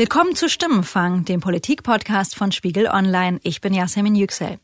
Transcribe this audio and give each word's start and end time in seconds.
Willkommen 0.00 0.34
zu 0.34 0.48
Stimmenfang, 0.48 1.26
dem 1.26 1.42
Politik-Podcast 1.42 2.34
von 2.34 2.52
Spiegel 2.52 2.86
Online. 2.86 3.38
Ich 3.42 3.60
bin 3.60 3.74
Yasemin 3.74 4.14
Yüksel. 4.14 4.58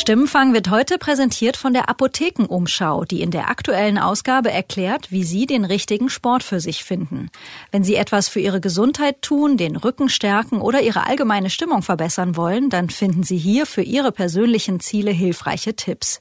Stimmenfang 0.00 0.54
wird 0.54 0.70
heute 0.70 0.96
präsentiert 0.96 1.58
von 1.58 1.74
der 1.74 1.90
Apothekenumschau, 1.90 3.04
die 3.04 3.20
in 3.20 3.30
der 3.30 3.50
aktuellen 3.50 3.98
Ausgabe 3.98 4.50
erklärt, 4.50 5.12
wie 5.12 5.24
Sie 5.24 5.44
den 5.44 5.66
richtigen 5.66 6.08
Sport 6.08 6.42
für 6.42 6.58
sich 6.58 6.84
finden. 6.84 7.28
Wenn 7.70 7.84
Sie 7.84 7.96
etwas 7.96 8.26
für 8.26 8.40
Ihre 8.40 8.62
Gesundheit 8.62 9.20
tun, 9.20 9.58
den 9.58 9.76
Rücken 9.76 10.08
stärken 10.08 10.62
oder 10.62 10.80
Ihre 10.80 11.06
allgemeine 11.06 11.50
Stimmung 11.50 11.82
verbessern 11.82 12.34
wollen, 12.34 12.70
dann 12.70 12.88
finden 12.88 13.24
Sie 13.24 13.36
hier 13.36 13.66
für 13.66 13.82
Ihre 13.82 14.10
persönlichen 14.10 14.80
Ziele 14.80 15.10
hilfreiche 15.10 15.76
Tipps. 15.76 16.20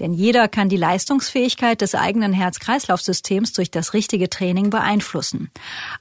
Denn 0.00 0.12
jeder 0.12 0.48
kann 0.48 0.68
die 0.68 0.76
Leistungsfähigkeit 0.76 1.82
des 1.82 1.94
eigenen 1.94 2.32
Herz-Kreislauf-Systems 2.32 3.52
durch 3.52 3.70
das 3.70 3.94
richtige 3.94 4.28
Training 4.28 4.70
beeinflussen. 4.70 5.52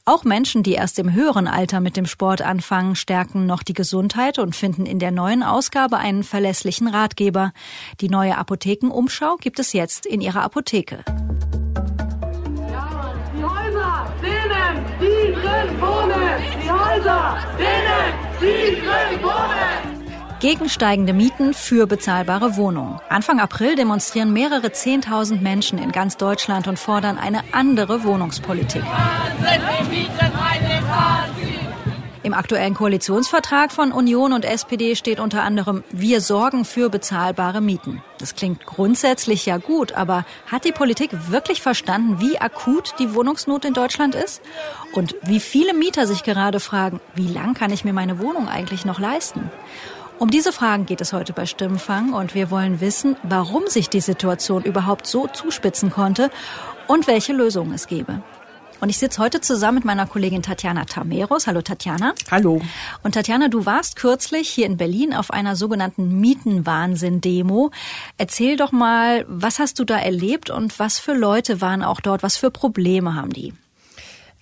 Auch 0.03 0.23
Menschen, 0.23 0.63
die 0.63 0.73
erst 0.73 0.98
im 0.98 1.13
höheren 1.13 1.48
Alter 1.48 1.80
mit 1.80 1.95
dem 1.95 2.07
Sport 2.07 2.41
anfangen, 2.41 2.95
stärken 2.95 3.45
noch 3.45 3.61
die 3.61 3.73
Gesundheit 3.73 4.39
und 4.39 4.55
finden 4.55 4.88
in 4.88 4.98
der 4.98 5.11
neuen 5.11 5.43
Ausgabe 5.43 5.98
einen 5.98 6.23
verlässlichen 6.23 6.88
Ratgeber 6.88 7.18
Ratgeber. 7.19 7.51
Die 8.01 8.09
neue 8.09 8.37
Apothekenumschau 8.37 9.37
gibt 9.37 9.59
es 9.59 9.73
jetzt 9.73 10.05
in 10.05 10.21
Ihrer 10.21 10.43
Apotheke. 10.43 11.03
Die 13.35 13.43
Häuser, 13.43 14.11
denen, 14.21 14.85
die 14.99 15.33
drin 15.33 15.81
wohnen! 15.81 16.41
Die 16.63 16.71
Häuser, 16.71 17.37
denen, 17.57 18.13
die 18.41 18.75
drin 18.81 19.23
wohnen! 19.23 19.99
Gegen 20.39 20.69
steigende 20.69 21.11
Mieten 21.11 21.53
für 21.53 21.85
bezahlbare 21.85 22.55
Wohnungen. 22.55 22.99
Anfang 23.09 23.41
April 23.41 23.75
demonstrieren 23.75 24.31
mehrere 24.31 24.71
Zehntausend 24.71 25.41
Menschen 25.41 25.77
in 25.77 25.91
ganz 25.91 26.15
Deutschland 26.15 26.70
und 26.70 26.79
fordern 26.79 27.17
eine 27.17 27.41
andere 27.51 28.05
Wohnungspolitik. 28.05 28.83
Wahnsinn, 28.83 29.61
die 29.81 29.89
Mieten 29.89 30.28
im 32.30 32.35
aktuellen 32.35 32.76
Koalitionsvertrag 32.76 33.72
von 33.72 33.91
Union 33.91 34.34
und 34.34 34.46
SPD 34.46 34.96
steht 34.96 35.20
unter 35.20 35.41
anderem, 35.41 35.84
wir 35.90 36.22
sorgen 36.22 36.63
für 36.63 36.91
bezahlbare 36.91 37.60
Mieten. 37.60 38.04
Das 38.20 38.35
klingt 38.35 38.68
grundsätzlich 38.68 39.48
ja 39.48 39.58
gut, 39.58 39.94
aber 39.94 40.26
hat 40.46 40.63
die 40.63 40.72
Politik 40.72 41.10
wirklich 41.32 41.63
verstanden, 41.63 42.22
wie 42.22 42.38
akut 42.38 42.94
die 43.00 43.16
Wohnungsnot 43.16 43.66
in 43.66 43.74
Deutschland 43.74 44.13
ist? 44.13 44.44
Und 44.94 45.16
wie 45.24 45.40
viele 45.40 45.74
Mieter 45.74 46.05
sich 46.05 46.22
gerade 46.22 46.60
fragen, 46.60 47.00
wie 47.16 47.27
lang 47.27 47.55
kann 47.55 47.74
ich 47.74 47.84
mir 47.84 47.94
meine 47.94 48.20
Wohnung 48.20 48.48
eigentlich 48.48 48.85
noch 48.85 49.00
leisten? 49.00 49.50
Um 50.20 50.30
diese 50.30 50.52
Fragen 50.52 50.85
geht 50.85 51.02
es 51.02 51.12
heute 51.12 51.34
bei 51.34 51.48
Stimmenfang 51.48 52.13
und 52.13 52.35
wir 52.35 52.52
wollen 52.52 52.80
wissen, 52.80 53.16
warum 53.24 53.66
sich 53.66 53.90
die 53.90 54.02
Situation 54.02 54.62
überhaupt 54.62 55.07
so 55.07 55.26
zuspitzen 55.26 55.90
konnte 55.90 56.30
und 56.85 57.07
welche 57.07 57.34
Lösungen 57.34 57.74
es 57.74 57.88
gäbe. 57.88 58.22
Und 58.82 58.90
ich 58.90 58.98
sitze 58.98 59.22
heute 59.22 59.41
zusammen 59.41 59.80
mit 59.80 59.85
meiner 59.85 60.05
Kollegin 60.05 60.41
Tatjana 60.41 60.85
Tameros. 60.85 61.48
Hallo 61.48 61.62
Tatjana. 61.62 62.13
Hallo. 62.32 62.62
Und 63.04 63.13
Tatjana, 63.13 63.49
du 63.49 63.66
warst 63.66 63.98
kürzlich 63.98 64.50
hier 64.50 64.68
in 64.68 64.78
Berlin 64.78 65.13
auf 65.13 65.31
einer 65.31 65.58
sogenannten 65.58 66.19
Mietenwahnsinn-Demo. 66.22 67.72
Erzähl 68.18 68.56
doch 68.56 68.72
mal, 68.72 69.25
was 69.28 69.59
hast 69.59 69.80
du 69.80 69.84
da 69.84 69.97
erlebt 69.97 70.50
und 70.50 70.80
was 70.80 70.97
für 70.97 71.13
Leute 71.13 71.59
waren 71.59 71.84
auch 71.84 72.00
dort? 72.00 72.24
Was 72.24 72.38
für 72.38 72.52
Probleme 72.52 73.16
haben 73.16 73.34
die? 73.34 73.53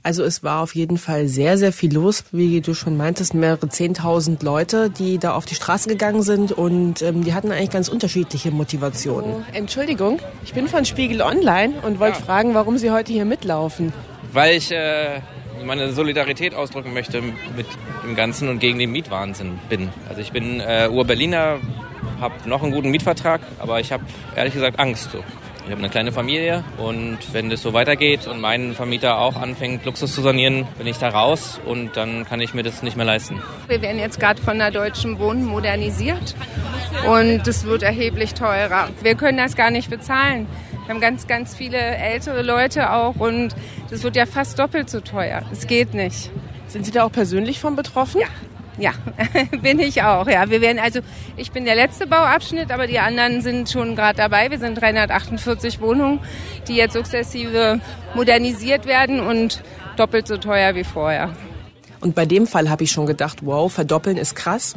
Also 0.04 0.24
es 0.24 0.44
war 0.44 0.62
auf 0.62 0.76
jeden 0.76 0.98
Fall 0.98 1.28
sehr, 1.28 1.58
sehr 1.58 1.74
viel 1.74 1.94
los, 1.94 2.24
wie 2.32 2.62
du 2.62 2.76
schon 2.76 2.96
meintest, 2.96 3.34
mehrere 3.34 3.68
Zehntausend 3.68 4.42
Leute, 4.44 4.90
die 4.90 5.18
da 5.18 5.34
auf 5.34 5.46
die 5.46 5.56
Straße 5.56 5.90
gegangen 5.90 6.22
sind 6.22 6.54
und 6.54 7.02
ähm, 7.02 7.26
die 7.26 7.34
hatten 7.34 7.52
eigentlich 7.52 7.72
ganz 7.72 7.90
unterschiedliche 7.90 8.52
Motivationen. 8.52 9.32
Oh, 9.32 9.44
Entschuldigung, 9.52 10.20
ich 10.46 10.54
bin 10.54 10.70
von 10.70 10.86
Spiegel 10.86 11.22
Online 11.22 11.74
und 11.82 12.00
wollte 12.00 12.20
ja. 12.20 12.26
fragen, 12.26 12.54
warum 12.54 12.78
Sie 12.78 12.92
heute 12.92 13.12
hier 13.12 13.26
mitlaufen 13.26 13.92
weil 14.33 14.56
ich 14.56 14.72
äh, 14.72 15.22
meine 15.66 15.92
Solidarität 15.92 16.53
ausdrücken 16.53 16.94
möchte 16.94 17.22
mit 17.22 17.67
dem 18.03 18.16
Ganzen 18.16 18.50
und 18.50 18.59
gegen 18.59 18.80
den 18.80 18.92
Mietwahnsinn 18.92 19.59
bin. 19.69 19.89
Also 20.08 20.22
ich 20.22 20.31
bin 20.31 20.59
äh, 20.59 20.89
Ur-Berliner, 20.92 21.59
habe 22.19 22.50
noch 22.50 22.63
einen 22.63 22.72
guten 22.72 22.90
Mietvertrag, 22.90 23.41
aber 23.59 23.79
ich 23.79 23.91
habe 23.91 24.03
ehrlich 24.35 24.53
gesagt 24.53 24.79
Angst. 24.79 25.12
So. 25.12 25.24
Ich 25.68 25.72
habe 25.72 25.81
eine 25.81 25.90
kleine 25.90 26.13
Familie 26.13 26.63
und 26.78 27.18
wenn 27.34 27.50
das 27.50 27.62
so 27.62 27.74
weitergeht 27.74 28.25
und 28.25 28.40
mein 28.40 28.74
Vermieter 28.74 29.19
auch 29.19 29.35
anfängt, 29.35 29.84
Luxus 29.84 30.16
zu 30.16 30.22
sanieren, 30.22 30.66
bin 30.78 30.88
ich 30.88 30.97
da 30.97 31.09
raus 31.09 31.59
und 31.66 31.97
dann 31.97 32.25
kann 32.25 32.40
ich 32.40 32.53
mir 32.53 32.63
das 32.63 32.84
nicht 32.84 32.96
mehr 32.96 33.06
leisten. 33.06 33.44
Wir 33.68 33.81
werden 33.81 34.00
jetzt 34.00 34.18
gerade 34.18 34.41
von 34.41 34.59
der 34.59 34.72
Deutschen 34.72 35.19
Wohnen 35.19 35.44
modernisiert 35.44 36.35
und 37.06 37.46
es 37.46 37.66
wird 37.66 37.84
erheblich 37.84 38.34
teurer. 38.34 38.88
Wir 39.02 39.16
können 39.16 39.38
das 39.38 39.57
gar 39.57 39.69
nicht 39.69 39.90
bezahlen. 39.90 40.47
Wir 40.88 40.94
haben 40.94 41.02
ganz, 41.02 41.28
ganz 41.28 41.53
viele 41.53 41.78
ältere 41.78 42.42
Leute 42.44 42.94
auch 42.94 43.18
und 43.18 43.50
das 43.90 44.03
wird 44.03 44.16
ja 44.16 44.25
fast 44.25 44.58
doppelt 44.58 44.90
so 44.90 45.02
teuer. 45.02 45.42
Es 45.52 45.68
geht 45.68 45.94
nicht. 45.94 46.31
Sind 46.70 46.86
Sie 46.86 46.94
da 46.94 47.03
auch 47.03 47.12
persönlich 47.12 47.59
von 47.59 47.75
betroffen? 47.75 48.22
Ja. 48.22 48.28
Ja, 48.80 48.94
bin 49.62 49.80
ich 49.80 50.03
auch. 50.03 50.28
Ja, 50.28 50.50
wir 50.50 50.62
werden 50.62 50.80
also, 50.80 51.02
ich 51.36 51.52
bin 51.52 51.66
der 51.66 51.76
letzte 51.76 52.08
Bauabschnitt, 52.08 52.72
aber 52.72 52.88
die 52.88 53.00
anderen 53.00 53.42
sind 53.42 53.70
schon 53.70 53.97
gerade 53.97 54.16
dabei. 54.16 54.50
Wir 54.50 54.59
sind 54.59 54.80
348 54.80 55.81
Wohnungen, 55.81 56.20
die 56.70 56.76
jetzt 56.76 56.94
sukzessive 56.94 57.81
modernisiert 58.14 58.86
werden 58.86 59.20
und 59.20 59.64
doppelt 59.97 60.26
so 60.26 60.38
teuer 60.38 60.74
wie 60.76 60.86
vorher. 60.86 61.34
Und 62.00 62.16
bei 62.16 62.26
dem 62.26 62.47
Fall 62.47 62.70
habe 62.70 62.84
ich 62.84 62.92
schon 62.92 63.08
gedacht, 63.08 63.40
wow, 63.42 63.72
verdoppeln 63.72 64.16
ist 64.16 64.36
krass. 64.36 64.76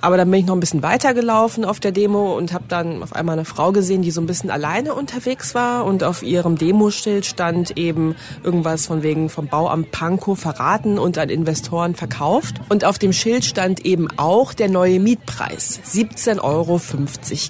Aber 0.00 0.16
dann 0.16 0.30
bin 0.30 0.40
ich 0.40 0.46
noch 0.46 0.54
ein 0.54 0.60
bisschen 0.60 0.82
weitergelaufen 0.82 1.64
auf 1.64 1.80
der 1.80 1.92
Demo 1.92 2.36
und 2.36 2.52
habe 2.52 2.64
dann 2.68 3.02
auf 3.02 3.14
einmal 3.14 3.34
eine 3.34 3.44
Frau 3.44 3.72
gesehen, 3.72 4.02
die 4.02 4.10
so 4.10 4.20
ein 4.20 4.26
bisschen 4.26 4.50
alleine 4.50 4.94
unterwegs 4.94 5.54
war 5.54 5.84
und 5.84 6.04
auf 6.04 6.22
ihrem 6.22 6.56
Demoschild 6.58 7.24
stand 7.26 7.76
eben 7.76 8.14
irgendwas 8.44 8.86
von 8.86 9.02
wegen 9.02 9.28
vom 9.28 9.48
Bauamt 9.48 9.90
Pankow 9.90 10.38
verraten 10.38 10.98
und 10.98 11.18
an 11.18 11.28
Investoren 11.28 11.94
verkauft. 11.94 12.56
Und 12.68 12.84
auf 12.84 12.98
dem 12.98 13.12
Schild 13.12 13.44
stand 13.44 13.84
eben 13.84 14.08
auch 14.16 14.52
der 14.52 14.68
neue 14.68 15.00
Mietpreis, 15.00 15.80
17,50 15.86 16.42
Euro 16.42 16.80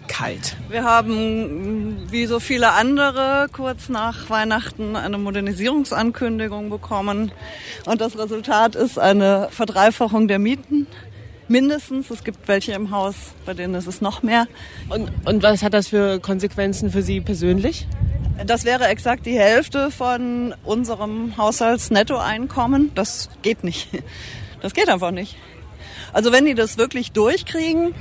kalt. 0.06 0.56
Wir 0.69 0.85
haben, 0.85 2.06
wie 2.11 2.27
so 2.27 2.41
viele 2.41 2.73
andere, 2.73 3.49
kurz 3.53 3.89
nach 3.89 4.31
Weihnachten 4.31 4.97
eine 4.97 5.19
Modernisierungsankündigung 5.19 6.71
bekommen. 6.71 7.33
Und 7.87 8.01
das 8.01 8.17
Resultat 8.19 8.75
ist 8.77 8.99
eine 8.99 9.49
Verdreifachung 9.51 10.29
der 10.29 10.39
Mieten 10.39 10.87
mindestens. 11.49 12.11
Es 12.11 12.25
gibt 12.25 12.49
welche 12.49 12.73
im 12.73 12.91
Haus, 12.91 13.15
bei 13.45 13.55
denen 13.55 13.75
ist 13.75 13.87
es 13.87 14.01
noch 14.01 14.23
mehr. 14.23 14.47
Und, 14.89 15.11
und 15.25 15.43
was 15.43 15.62
hat 15.62 15.75
das 15.75 15.89
für 15.89 16.21
Konsequenzen 16.21 16.91
für 16.91 17.03
Sie 17.03 17.21
persönlich? 17.21 17.87
Das 18.45 18.65
wäre 18.65 18.87
exakt 18.89 19.25
die 19.25 19.39
Hälfte 19.39 19.91
von 19.91 20.55
unserem 20.65 21.37
Haushaltsnettoeinkommen. 21.37 22.93
Das 22.95 23.31
geht 23.43 23.65
nicht. 23.65 23.89
Das 24.62 24.73
geht 24.73 24.89
einfach 24.89 25.11
nicht. 25.11 25.37
Also 26.12 26.33
wenn 26.33 26.47
die 26.47 26.55
das 26.55 26.79
wirklich 26.79 27.12
durchkriegen, 27.12 27.95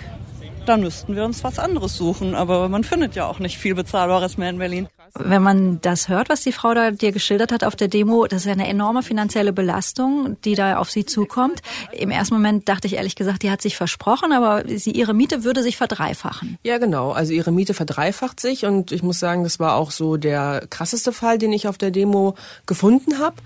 dann 0.66 0.82
müssten 0.82 1.16
wir 1.16 1.26
uns 1.26 1.44
was 1.44 1.60
anderes 1.60 1.96
suchen. 1.96 2.34
Aber 2.34 2.70
man 2.70 2.84
findet 2.84 3.16
ja 3.16 3.28
auch 3.28 3.40
nicht 3.40 3.58
viel 3.58 3.76
Bezahlbares 3.76 4.38
mehr 4.38 4.50
in 4.50 4.58
Berlin. 4.58 4.88
Wenn 5.18 5.42
man 5.42 5.80
das 5.82 6.10
hört, 6.10 6.28
was 6.28 6.42
die 6.42 6.52
Frau 6.52 6.74
da 6.74 6.92
dir 6.92 7.14
geschildert 7.14 7.54
hat 7.54 7.64
auf 7.64 7.78
der 7.78 7.88
Demo, 7.88 8.26
das 8.28 8.42
ist 8.42 8.46
ja 8.48 8.52
eine 8.52 8.68
enorme 8.68 9.02
finanzielle 9.02 9.54
Belastung, 9.54 10.36
die 10.44 10.56
da 10.56 10.78
auf 10.78 10.92
sie 10.92 11.06
zukommt. 11.06 11.62
Im 11.94 12.12
ersten 12.12 12.34
Moment 12.34 12.68
dachte 12.68 12.88
ich 12.88 12.96
ehrlich 12.96 13.16
gesagt, 13.16 13.44
die 13.44 13.50
hat 13.50 13.62
sich 13.62 13.78
versprochen, 13.78 14.34
aber 14.34 14.64
sie, 14.68 14.92
ihre 14.92 15.14
Miete 15.14 15.46
würde 15.46 15.64
sich 15.64 15.78
verdreifachen. 15.78 16.58
Ja, 16.64 16.80
genau. 16.80 17.12
Also 17.12 17.32
ihre 17.32 17.54
Miete 17.54 17.74
verdreifacht 17.74 18.42
sich 18.42 18.66
und 18.66 18.92
ich 18.92 19.04
muss 19.04 19.20
sagen, 19.20 19.46
das 19.46 19.58
war 19.58 19.76
auch 19.76 19.92
so 19.92 20.18
der 20.18 20.66
krasseste 20.70 21.14
Fall, 21.14 21.38
den 21.38 21.54
ich 21.54 21.70
auf 21.70 21.78
der 21.78 21.92
Demo 21.92 22.36
gefunden 22.66 23.18
habe. 23.18 23.38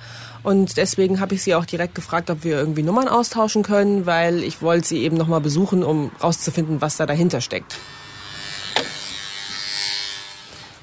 Und 0.42 0.78
deswegen 0.78 1.20
habe 1.20 1.36
ich 1.36 1.44
sie 1.44 1.54
auch 1.54 1.66
direkt 1.66 1.94
gefragt, 1.94 2.32
ob 2.32 2.44
wir 2.44 2.58
irgendwie 2.58 2.82
Nummern 2.82 3.08
austauschen 3.08 3.62
können, 3.62 4.08
weil 4.08 4.44
ich 4.44 4.64
wollte 4.64 4.88
sie 4.88 5.04
eben 5.04 5.18
nochmal 5.18 5.42
besuchen, 5.42 5.84
um 5.84 6.10
rauszufinden, 6.24 6.82
was 6.82 6.98
da 6.98 7.06
dahinter 7.06 7.42
steckt. 7.42 7.78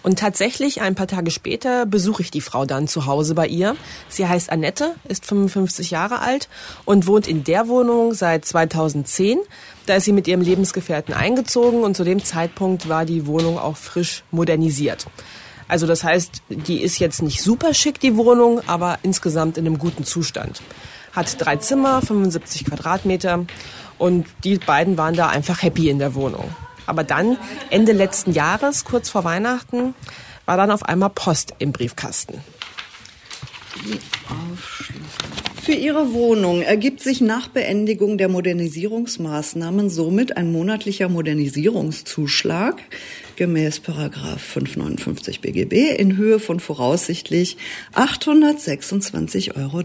Und 0.06 0.20
tatsächlich, 0.20 0.82
ein 0.82 0.94
paar 0.94 1.08
Tage 1.08 1.32
später, 1.32 1.84
besuche 1.84 2.22
ich 2.22 2.30
die 2.30 2.40
Frau 2.40 2.64
dann 2.64 2.86
zu 2.86 3.06
Hause 3.06 3.34
bei 3.34 3.48
ihr. 3.48 3.74
Sie 4.08 4.28
heißt 4.28 4.52
Annette, 4.52 4.94
ist 5.08 5.26
55 5.26 5.90
Jahre 5.90 6.20
alt 6.20 6.48
und 6.84 7.08
wohnt 7.08 7.26
in 7.26 7.42
der 7.42 7.66
Wohnung 7.66 8.14
seit 8.14 8.44
2010. 8.44 9.40
Da 9.86 9.96
ist 9.96 10.04
sie 10.04 10.12
mit 10.12 10.28
ihrem 10.28 10.42
Lebensgefährten 10.42 11.12
eingezogen 11.12 11.82
und 11.82 11.96
zu 11.96 12.04
dem 12.04 12.22
Zeitpunkt 12.22 12.88
war 12.88 13.04
die 13.04 13.26
Wohnung 13.26 13.58
auch 13.58 13.76
frisch 13.76 14.22
modernisiert. 14.30 15.08
Also 15.66 15.88
das 15.88 16.04
heißt, 16.04 16.40
die 16.50 16.82
ist 16.82 17.00
jetzt 17.00 17.20
nicht 17.20 17.42
super 17.42 17.74
schick, 17.74 17.98
die 17.98 18.16
Wohnung, 18.16 18.60
aber 18.68 19.00
insgesamt 19.02 19.58
in 19.58 19.66
einem 19.66 19.76
guten 19.76 20.04
Zustand. 20.04 20.62
Hat 21.14 21.34
drei 21.44 21.56
Zimmer, 21.56 22.00
75 22.00 22.66
Quadratmeter 22.66 23.44
und 23.98 24.28
die 24.44 24.58
beiden 24.58 24.98
waren 24.98 25.14
da 25.14 25.30
einfach 25.30 25.64
happy 25.64 25.90
in 25.90 25.98
der 25.98 26.14
Wohnung. 26.14 26.54
Aber 26.86 27.04
dann, 27.04 27.36
Ende 27.70 27.92
letzten 27.92 28.32
Jahres, 28.32 28.84
kurz 28.84 29.08
vor 29.08 29.24
Weihnachten, 29.24 29.94
war 30.46 30.56
dann 30.56 30.70
auf 30.70 30.84
einmal 30.84 31.10
Post 31.10 31.54
im 31.58 31.72
Briefkasten. 31.72 32.40
Für 35.62 35.72
Ihre 35.72 36.12
Wohnung 36.12 36.62
ergibt 36.62 37.00
sich 37.00 37.20
nach 37.20 37.48
Beendigung 37.48 38.18
der 38.18 38.28
Modernisierungsmaßnahmen 38.28 39.90
somit 39.90 40.36
ein 40.36 40.52
monatlicher 40.52 41.08
Modernisierungszuschlag 41.08 42.80
gemäß 43.34 43.80
Paragraph 43.80 44.40
559 44.40 45.40
BGB 45.40 45.98
in 45.98 46.16
Höhe 46.16 46.38
von 46.38 46.60
voraussichtlich 46.60 47.56
826,30 47.94 49.56
Euro. 49.56 49.82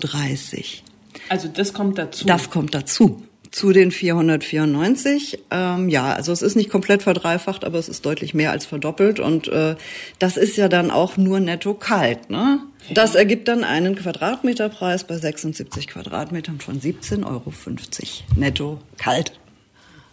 Also 1.29 1.47
das 1.47 1.73
kommt 1.73 1.97
dazu. 1.97 2.25
Das 2.25 2.51
kommt 2.51 2.75
dazu. 2.75 3.23
Zu 3.51 3.73
den 3.73 3.91
494, 3.91 5.39
ähm, 5.51 5.89
ja, 5.89 6.13
also 6.13 6.31
es 6.31 6.41
ist 6.41 6.55
nicht 6.55 6.69
komplett 6.69 7.03
verdreifacht, 7.03 7.65
aber 7.65 7.77
es 7.77 7.89
ist 7.89 8.05
deutlich 8.05 8.33
mehr 8.33 8.51
als 8.51 8.65
verdoppelt 8.65 9.19
und 9.19 9.49
äh, 9.49 9.75
das 10.19 10.37
ist 10.37 10.55
ja 10.55 10.69
dann 10.69 10.89
auch 10.89 11.17
nur 11.17 11.41
netto 11.41 11.73
kalt, 11.73 12.29
ne? 12.29 12.59
Das 12.93 13.13
ergibt 13.13 13.49
dann 13.49 13.65
einen 13.65 13.95
Quadratmeterpreis 13.95 15.03
bei 15.03 15.17
76 15.17 15.87
Quadratmetern 15.87 16.61
von 16.61 16.79
17,50 16.79 17.25
Euro 17.25 17.53
netto 18.37 18.79
kalt. 18.97 19.33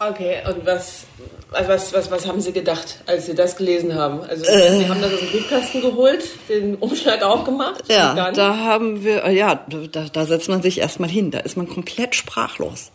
Okay, 0.01 0.37
und 0.47 0.65
was, 0.65 1.07
also 1.51 1.69
was, 1.69 1.93
was, 1.93 2.11
was 2.11 2.27
haben 2.27 2.41
Sie 2.41 2.53
gedacht, 2.53 3.03
als 3.07 3.27
Sie 3.27 3.35
das 3.35 3.57
gelesen 3.57 3.95
haben? 3.95 4.21
Also 4.21 4.45
äh, 4.45 4.79
Sie 4.79 4.89
haben 4.89 5.01
das 5.01 5.13
aus 5.13 5.21
dem 5.21 5.29
Briefkasten 5.31 5.81
geholt, 5.81 6.25
den 6.49 6.77
Umschlag 6.77 7.23
aufgemacht? 7.23 7.85
Ja, 7.89 8.31
da 8.31 8.57
haben 8.59 9.03
wir, 9.03 9.29
ja, 9.31 9.65
da, 9.91 10.05
da 10.13 10.27
setzt 10.27 10.49
man 10.49 10.63
sich 10.63 10.79
erstmal 10.79 11.09
hin, 11.09 11.33
da 11.33 11.39
ist 11.39 11.57
man 11.57 11.69
komplett 11.69 12.15
sprachlos. 12.15 12.93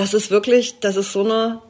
Das 0.00 0.14
ist 0.14 0.30
wirklich, 0.30 0.80
das 0.80 0.96
ist 0.96 1.12
so 1.12 1.22
eine, 1.22 1.60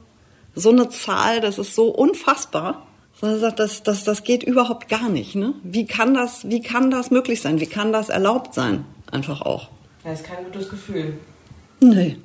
so 0.55 0.71
eine 0.71 0.89
Zahl, 0.89 1.41
das 1.41 1.59
ist 1.59 1.75
so 1.75 1.89
unfassbar. 1.89 2.87
Das, 3.21 3.83
das, 3.83 4.05
das 4.05 4.23
geht 4.23 4.45
überhaupt 4.45 4.89
gar 4.89 5.09
nicht. 5.09 5.35
Ne? 5.35 5.55
Wie, 5.65 5.85
kann 5.85 6.15
das, 6.15 6.49
wie 6.49 6.63
kann 6.63 6.93
das 6.93 7.11
möglich 7.11 7.43
sein? 7.43 7.59
Wie 7.59 7.67
kann 7.67 7.93
das 7.93 8.09
erlaubt 8.09 8.55
sein? 8.55 8.85
Einfach 9.11 9.41
auch. 9.41 9.69
Das 10.05 10.21
ist 10.21 10.29
kein 10.29 10.45
gutes 10.45 10.69
Gefühl. 10.69 11.19
Nee, 11.81 12.19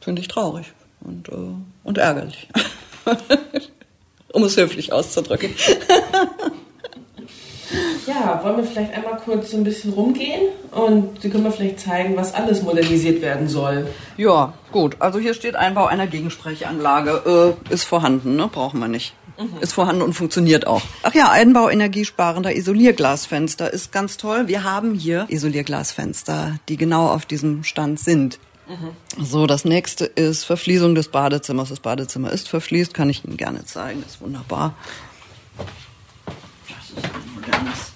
finde 0.00 0.22
ich 0.22 0.28
traurig 0.28 0.72
und, 1.02 1.28
äh, 1.28 1.32
und 1.84 1.98
ärgerlich. 1.98 2.48
um 4.32 4.42
es 4.44 4.56
höflich 4.56 4.90
auszudrücken. 4.90 5.54
ja, 8.06 8.40
wollen 8.42 8.58
wir 8.58 8.64
vielleicht 8.64 8.94
einmal 8.94 9.16
kurz 9.24 9.50
so 9.50 9.56
ein 9.56 9.64
bisschen 9.64 9.92
rumgehen 9.92 10.48
und 10.70 11.20
Sie 11.20 11.30
können 11.30 11.44
mir 11.44 11.52
vielleicht 11.52 11.80
zeigen, 11.80 12.16
was 12.16 12.34
alles 12.34 12.62
modernisiert 12.62 13.22
werden 13.22 13.48
soll. 13.48 13.88
Ja, 14.16 14.54
gut. 14.72 14.96
Also 14.98 15.18
hier 15.18 15.34
steht 15.34 15.56
Einbau 15.56 15.86
einer 15.86 16.06
Gegensprechanlage. 16.06 17.56
Äh, 17.70 17.72
ist 17.72 17.84
vorhanden, 17.84 18.36
ne? 18.36 18.48
Brauchen 18.52 18.80
wir 18.80 18.88
nicht. 18.88 19.14
Mhm. 19.38 19.60
Ist 19.60 19.72
vorhanden 19.72 20.02
und 20.02 20.12
funktioniert 20.12 20.66
auch. 20.66 20.82
Ach 21.02 21.14
ja, 21.14 21.30
Einbau 21.30 21.70
energiesparender 21.70 22.54
Isolierglasfenster 22.54 23.72
ist 23.72 23.90
ganz 23.90 24.16
toll. 24.16 24.48
Wir 24.48 24.64
haben 24.64 24.94
hier 24.94 25.26
Isolierglasfenster, 25.28 26.56
die 26.68 26.76
genau 26.76 27.08
auf 27.08 27.24
diesem 27.24 27.64
Stand 27.64 28.00
sind. 28.00 28.38
Mhm. 28.68 29.24
So, 29.24 29.46
das 29.46 29.64
nächste 29.64 30.04
ist 30.04 30.44
Verfließung 30.44 30.94
des 30.94 31.08
Badezimmers. 31.08 31.70
Das 31.70 31.80
Badezimmer 31.80 32.30
ist 32.30 32.48
verfließt, 32.48 32.94
kann 32.94 33.10
ich 33.10 33.24
Ihnen 33.24 33.36
gerne 33.36 33.64
zeigen. 33.64 34.04
ist 34.06 34.20
wunderbar. 34.20 34.74
Das 35.56 37.04
ist 37.04 37.29
ein 37.52 37.64
modernes. 37.64 37.92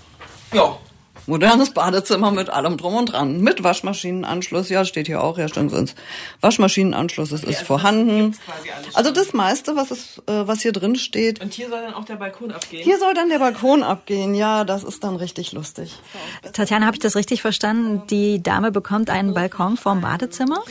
Ja, 0.52 0.78
modernes 1.26 1.70
Badezimmer 1.70 2.30
mit 2.30 2.50
allem 2.50 2.76
drum 2.76 2.96
und 2.96 3.06
dran. 3.12 3.40
Mit 3.40 3.62
Waschmaschinenanschluss, 3.62 4.68
ja, 4.68 4.84
steht 4.84 5.06
hier 5.06 5.22
auch, 5.22 5.38
ja, 5.38 5.48
stimmt 5.48 5.70
sonst. 5.70 5.96
Waschmaschinenanschluss, 6.40 7.32
es 7.32 7.42
okay, 7.42 7.50
ist 7.50 7.58
also 7.58 7.66
vorhanden. 7.66 8.36
Also 8.94 9.10
das 9.10 9.32
meiste, 9.32 9.76
was, 9.76 9.90
ist, 9.90 10.18
äh, 10.26 10.46
was 10.46 10.60
hier 10.62 10.72
drin 10.72 10.96
steht. 10.96 11.40
Und 11.40 11.54
hier 11.54 11.68
soll 11.68 11.80
dann 11.82 11.94
auch 11.94 12.04
der 12.04 12.16
Balkon 12.16 12.52
abgehen? 12.52 12.82
Hier 12.82 12.98
soll 12.98 13.14
dann 13.14 13.28
der 13.28 13.38
Balkon 13.38 13.82
abgehen, 13.82 14.34
ja, 14.34 14.64
das 14.64 14.84
ist 14.84 15.04
dann 15.04 15.16
richtig 15.16 15.52
lustig. 15.52 15.98
Tatjana, 16.52 16.86
habe 16.86 16.96
ich 16.96 17.02
das 17.02 17.16
richtig 17.16 17.42
verstanden? 17.42 18.02
Die 18.08 18.42
Dame 18.42 18.70
bekommt 18.70 19.10
einen 19.10 19.34
Balkon 19.34 19.76
vorm 19.76 20.00
Badezimmer? 20.00 20.62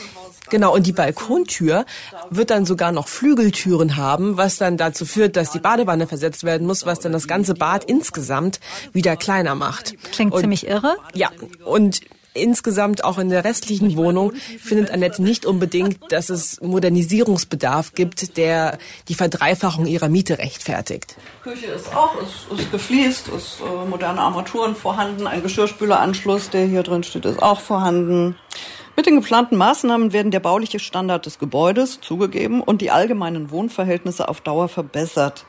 Genau, 0.50 0.74
und 0.74 0.86
die 0.86 0.92
Balkontür 0.92 1.86
wird 2.28 2.50
dann 2.50 2.66
sogar 2.66 2.92
noch 2.92 3.08
Flügeltüren 3.08 3.96
haben, 3.96 4.36
was 4.36 4.58
dann 4.58 4.76
dazu 4.76 5.06
führt, 5.06 5.36
dass 5.36 5.50
die 5.50 5.58
Badewanne 5.58 6.06
versetzt 6.06 6.44
werden 6.44 6.66
muss, 6.66 6.84
was 6.84 7.00
dann 7.00 7.12
das 7.12 7.26
ganze 7.26 7.54
Bad 7.54 7.84
insgesamt 7.84 8.60
wieder 8.92 9.16
kleiner 9.16 9.54
macht. 9.54 9.96
Klingt 10.12 10.34
und, 10.34 10.42
ziemlich 10.44 10.66
irre. 10.66 10.96
Ja, 11.14 11.30
und 11.64 12.00
insgesamt 12.34 13.04
auch 13.04 13.18
in 13.18 13.28
der 13.28 13.44
restlichen 13.44 13.96
Wohnung 13.96 14.32
findet 14.34 14.90
Annette 14.90 15.22
nicht 15.22 15.46
unbedingt, 15.46 16.00
dass 16.10 16.30
es 16.30 16.60
Modernisierungsbedarf 16.60 17.94
gibt, 17.94 18.36
der 18.36 18.78
die 19.08 19.14
Verdreifachung 19.14 19.86
ihrer 19.86 20.08
Miete 20.08 20.38
rechtfertigt. 20.38 21.16
Küche 21.42 21.66
ist 21.66 21.94
auch, 21.94 22.14
ist, 22.20 22.60
ist 22.60 22.72
gefliest, 22.72 23.28
ist 23.28 23.60
äh, 23.60 23.88
moderne 23.88 24.20
Armaturen 24.20 24.74
vorhanden, 24.74 25.26
ein 25.26 25.42
Geschirrspüleranschluss, 25.42 26.50
der 26.50 26.66
hier 26.66 26.82
drin 26.82 27.04
steht, 27.04 27.24
ist 27.24 27.42
auch 27.42 27.60
vorhanden. 27.60 28.36
Mit 28.96 29.06
den 29.06 29.16
geplanten 29.16 29.56
Maßnahmen 29.56 30.12
werden 30.12 30.30
der 30.30 30.40
bauliche 30.40 30.78
Standard 30.78 31.26
des 31.26 31.38
Gebäudes 31.38 32.00
zugegeben 32.00 32.60
und 32.60 32.80
die 32.80 32.92
allgemeinen 32.92 33.50
Wohnverhältnisse 33.50 34.28
auf 34.28 34.40
Dauer 34.40 34.68
verbessert. 34.68 35.46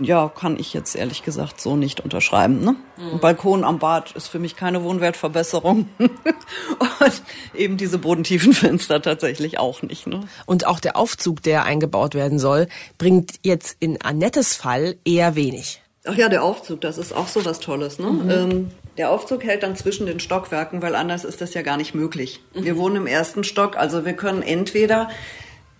Ja, 0.00 0.28
kann 0.28 0.58
ich 0.58 0.72
jetzt 0.72 0.94
ehrlich 0.94 1.22
gesagt 1.22 1.60
so 1.60 1.76
nicht 1.76 2.00
unterschreiben. 2.00 2.60
Ne? 2.60 2.76
Mhm. 2.96 3.20
Balkon 3.20 3.64
am 3.64 3.78
Bad 3.78 4.12
ist 4.12 4.28
für 4.28 4.38
mich 4.38 4.56
keine 4.56 4.82
Wohnwertverbesserung. 4.82 5.88
und 5.98 7.22
eben 7.54 7.76
diese 7.76 7.98
bodentiefen 7.98 8.52
Fenster 8.52 9.00
tatsächlich 9.02 9.58
auch 9.58 9.82
nicht. 9.82 10.06
Ne? 10.06 10.20
Und 10.46 10.66
auch 10.66 10.80
der 10.80 10.96
Aufzug, 10.96 11.42
der 11.42 11.64
eingebaut 11.64 12.14
werden 12.14 12.38
soll, 12.38 12.68
bringt 12.98 13.34
jetzt 13.42 13.76
in 13.80 14.00
Annettes 14.02 14.54
Fall 14.54 14.96
eher 15.04 15.34
wenig. 15.34 15.82
Ach 16.06 16.16
ja, 16.16 16.28
der 16.28 16.42
Aufzug, 16.42 16.82
das 16.82 16.98
ist 16.98 17.14
auch 17.14 17.28
so 17.28 17.44
was 17.44 17.60
Tolles. 17.60 17.98
Ne? 17.98 18.10
Mhm. 18.10 18.30
Ähm, 18.30 18.70
der 18.98 19.10
Aufzug 19.10 19.42
hält 19.42 19.62
dann 19.62 19.74
zwischen 19.74 20.06
den 20.06 20.20
Stockwerken, 20.20 20.82
weil 20.82 20.94
anders 20.94 21.24
ist 21.24 21.40
das 21.40 21.54
ja 21.54 21.62
gar 21.62 21.78
nicht 21.78 21.94
möglich. 21.94 22.40
Mhm. 22.54 22.64
Wir 22.64 22.76
wohnen 22.76 22.96
im 22.96 23.06
ersten 23.06 23.42
Stock, 23.42 23.76
also 23.76 24.04
wir 24.04 24.12
können 24.12 24.42
entweder 24.42 25.08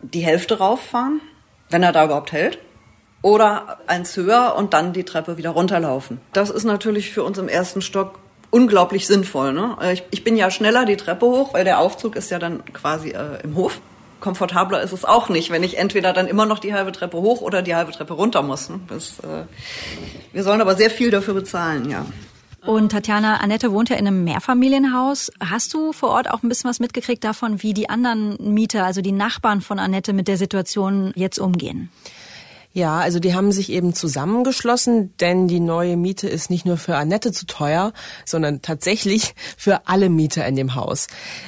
die 0.01 0.21
Hälfte 0.21 0.59
rauffahren, 0.59 1.21
wenn 1.69 1.83
er 1.83 1.93
da 1.93 2.07
überhaupt 2.07 2.33
hält, 2.33 2.59
oder 3.25 3.79
eins 3.87 4.15
höher 4.19 4.55
und 4.55 4.75
dann 4.75 4.93
die 4.93 5.05
Treppe 5.05 5.39
wieder 5.39 5.49
runterlaufen. 5.51 6.21
Das 6.35 6.51
ist 6.51 6.65
natürlich 6.65 7.11
für 7.11 7.25
uns 7.25 7.39
im 7.39 7.49
ersten 7.49 7.81
Stock 7.81 8.19
unglaublich 8.51 9.07
sinnvoll. 9.07 9.55
Ne? 9.55 9.79
Ich, 9.95 10.03
ich 10.11 10.25
bin 10.25 10.37
ja 10.37 10.51
schneller 10.51 10.85
die 10.85 10.99
Treppe 10.99 11.25
hoch, 11.25 11.55
weil 11.55 11.65
der 11.65 11.79
Aufzug 11.79 12.17
ist 12.17 12.31
ja 12.31 12.39
dann 12.39 12.63
quasi 12.75 13.11
äh, 13.13 13.43
im 13.43 13.57
Hof. 13.57 13.81
Komfortabler 14.21 14.83
ist 14.83 14.93
es 14.93 15.07
auch 15.07 15.31
nicht, 15.31 15.51
wenn 15.51 15.63
ich 15.63 15.79
entweder 15.79 16.13
dann 16.13 16.29
immer 16.29 16.45
noch 16.45 16.59
die 16.59 16.75
halbe 16.75 16.93
Treppe 16.93 17.17
hoch 17.17 17.41
oder 17.41 17.63
die 17.63 17.75
halbe 17.75 17.93
Treppe 17.93 18.13
runter 18.13 18.43
muss. 18.43 18.69
Ne? 18.69 18.81
Das, 18.89 19.19
äh, 19.21 19.45
wir 20.35 20.43
sollen 20.43 20.61
aber 20.61 20.77
sehr 20.77 20.91
viel 20.91 21.11
dafür 21.11 21.33
bezahlen, 21.33 21.89
ja. 21.89 22.05
Und 22.67 22.93
Tatjana, 22.93 23.39
Annette 23.39 23.73
wohnt 23.73 23.89
ja 23.89 23.97
in 23.97 24.07
einem 24.07 24.25
Mehrfamilienhaus. 24.25 25.31
Hast 25.41 25.73
du 25.73 25.93
vor 25.93 26.11
Ort 26.11 26.31
auch 26.31 26.43
ein 26.43 26.49
bisschen 26.49 26.69
was 26.69 26.81
mitgekriegt 26.81 27.25
davon, 27.25 27.63
wie 27.63 27.73
die 27.73 27.89
anderen 27.89 28.37
Mieter, 28.55 28.85
also 28.85 29.01
die 29.01 29.13
Nachbarn 29.13 29.63
von 29.63 29.79
Annette 29.79 30.13
mit 30.13 30.29
der 30.29 30.37
Situation 30.37 31.13
jetzt 31.15 31.39
umgehen? 31.39 31.91
Ja, 32.77 32.99
also 32.99 33.21
die 33.21 33.35
haben 33.35 33.53
sich 33.53 33.71
eben 33.71 33.95
zusammengeschlossen, 33.95 35.17
denn 35.19 35.47
die 35.47 35.61
neue 35.61 35.97
Miete 35.97 36.29
ist 36.29 36.51
nicht 36.51 36.67
nur 36.67 36.77
für 36.77 36.97
Annette 36.97 37.31
zu 37.31 37.47
teuer, 37.47 37.93
sondern 38.25 38.63
tatsächlich 38.63 39.37
für 39.57 39.87
alle 39.87 40.09
Mieter 40.09 40.45
in 40.45 40.57
dem 40.57 40.75
Haus. 40.75 41.07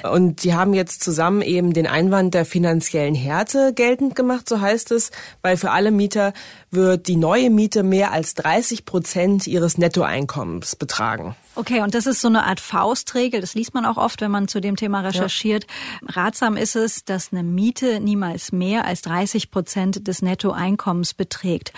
Und 0.09 0.45
die 0.45 0.55
haben 0.55 0.73
jetzt 0.73 1.03
zusammen 1.03 1.43
eben 1.43 1.73
den 1.73 1.89
Einwand 1.89 2.35
der 2.35 2.45
finanziellen 2.45 3.17
Härte 3.17 3.73
geltend 3.75 4.15
gemacht, 4.15 4.49
so 4.49 4.61
heißt 4.61 4.93
es, 4.93 5.11
weil 5.43 5.57
für 5.57 5.73
alle 5.73 5.91
Mieter 5.91 6.33
wird 6.71 7.09
die 7.09 7.17
neue 7.17 7.51
Miete 7.51 7.83
mehr 7.83 8.13
als 8.13 8.35
30 8.35 8.85
Prozent 8.85 9.49
ihres 9.49 9.79
Nettoeinkommens 9.79 10.77
betragen. 10.77 11.35
Okay, 11.59 11.81
und 11.81 11.95
das 11.95 12.05
ist 12.05 12.21
so 12.21 12.29
eine 12.29 12.45
Art 12.45 12.61
Faustregel. 12.61 13.41
Das 13.41 13.55
liest 13.55 13.73
man 13.73 13.87
auch 13.87 13.97
oft, 13.97 14.21
wenn 14.21 14.31
man 14.31 14.47
zu 14.47 14.61
dem 14.61 14.77
Thema 14.77 15.01
recherchiert. 15.01 15.65
Ja. 16.03 16.23
Ratsam 16.23 16.59
ist 16.59 16.77
es, 16.77 17.03
dass 17.07 17.33
eine 17.33 17.43
Miete 17.43 17.99
niemals 17.99 18.53
mehr 18.53 18.85
als 18.85 19.01
30 19.01 19.51
Prozent 19.51 20.07
des 20.07 20.21
Nettoeinkommens 20.21 21.15
beträgt. 21.15 21.73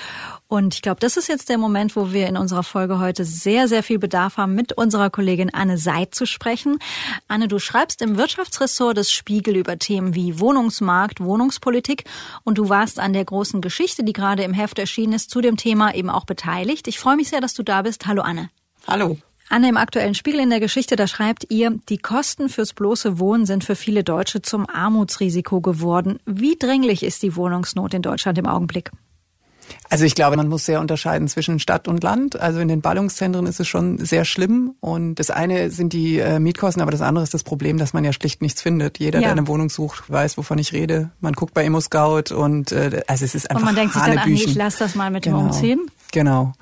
Und 0.48 0.74
ich 0.74 0.82
glaube, 0.82 0.98
das 0.98 1.16
ist 1.16 1.28
jetzt 1.28 1.48
der 1.48 1.58
Moment, 1.58 1.94
wo 1.94 2.12
wir 2.12 2.26
in 2.26 2.36
unserer 2.36 2.64
Folge 2.64 2.98
heute 2.98 3.24
sehr, 3.24 3.68
sehr 3.68 3.84
viel 3.84 4.00
Bedarf 4.00 4.36
haben, 4.36 4.56
mit 4.56 4.72
unserer 4.72 5.10
Kollegin 5.10 5.54
Anne 5.54 5.78
Seid 5.78 6.12
zu 6.12 6.26
sprechen. 6.26 6.80
Anne, 7.28 7.46
du 7.46 7.60
schreibst 7.60 8.02
im 8.02 8.16
Wirtschaftsressort 8.16 8.96
des 8.96 9.12
Spiegel 9.12 9.56
über 9.56 9.78
Themen 9.78 10.12
wie 10.16 10.40
Wohnungsmarkt, 10.40 11.20
Wohnungspolitik 11.20 12.02
und 12.42 12.58
du 12.58 12.68
warst 12.68 12.98
an 12.98 13.12
der 13.12 13.24
großen 13.24 13.60
Geschichte, 13.60 14.02
die 14.02 14.12
gerade 14.12 14.42
im 14.42 14.54
Heft 14.54 14.80
erschienen 14.80 15.12
ist, 15.12 15.30
zu 15.30 15.40
dem 15.40 15.56
Thema 15.56 15.94
eben 15.94 16.10
auch 16.10 16.24
beteiligt. 16.24 16.88
Ich 16.88 16.98
freue 16.98 17.14
mich 17.14 17.28
sehr, 17.28 17.40
dass 17.40 17.54
du 17.54 17.62
da 17.62 17.82
bist. 17.82 18.08
Hallo 18.08 18.22
Anne. 18.22 18.50
Hallo. 18.88 19.18
Anne, 19.48 19.68
im 19.68 19.76
aktuellen 19.76 20.14
Spiegel 20.14 20.40
in 20.40 20.50
der 20.50 20.60
Geschichte, 20.60 20.96
da 20.96 21.06
schreibt 21.06 21.46
ihr, 21.50 21.78
die 21.88 21.98
Kosten 21.98 22.48
fürs 22.48 22.74
bloße 22.74 23.18
Wohnen 23.18 23.46
sind 23.46 23.64
für 23.64 23.76
viele 23.76 24.04
Deutsche 24.04 24.42
zum 24.42 24.68
Armutsrisiko 24.68 25.60
geworden. 25.60 26.18
Wie 26.26 26.56
dringlich 26.56 27.02
ist 27.02 27.22
die 27.22 27.34
Wohnungsnot 27.34 27.94
in 27.94 28.02
Deutschland 28.02 28.36
im 28.38 28.46
Augenblick? 28.46 28.90
Also 29.90 30.04
ich 30.04 30.14
glaube, 30.14 30.36
man 30.36 30.48
muss 30.48 30.66
sehr 30.66 30.80
unterscheiden 30.80 31.28
zwischen 31.28 31.58
Stadt 31.58 31.88
und 31.88 32.02
Land. 32.02 32.38
Also 32.38 32.60
in 32.60 32.68
den 32.68 32.80
Ballungszentren 32.80 33.46
ist 33.46 33.60
es 33.60 33.68
schon 33.68 33.98
sehr 33.98 34.24
schlimm. 34.24 34.74
Und 34.80 35.16
das 35.16 35.30
eine 35.30 35.70
sind 35.70 35.92
die 35.92 36.18
äh, 36.18 36.38
Mietkosten, 36.38 36.82
aber 36.82 36.90
das 36.90 37.00
andere 37.00 37.24
ist 37.24 37.34
das 37.34 37.44
Problem, 37.44 37.78
dass 37.78 37.92
man 37.92 38.04
ja 38.04 38.12
schlicht 38.12 38.42
nichts 38.42 38.62
findet. 38.62 38.98
Jeder, 38.98 39.18
ja. 39.20 39.28
der 39.28 39.32
eine 39.32 39.48
Wohnung 39.48 39.70
sucht, 39.70 40.10
weiß, 40.10 40.36
wovon 40.36 40.58
ich 40.58 40.72
rede. 40.72 41.10
Man 41.20 41.32
guckt 41.32 41.54
bei 41.54 41.64
ImmoScout 41.64 42.34
und 42.34 42.72
äh, 42.72 43.02
also 43.06 43.24
es 43.24 43.34
ist 43.34 43.50
einfach 43.50 43.62
Und 43.62 43.66
man 43.66 43.74
denkt 43.74 43.94
sich 43.94 44.02
dann, 44.02 44.18
ach 44.18 44.26
nee, 44.26 44.34
ich 44.34 44.54
lass 44.54 44.76
das 44.76 44.94
mal 44.94 45.10
mit 45.10 45.24
genau. 45.24 45.38
dem 45.38 45.46
Umziehen. 45.46 45.90
Genau. 46.12 46.52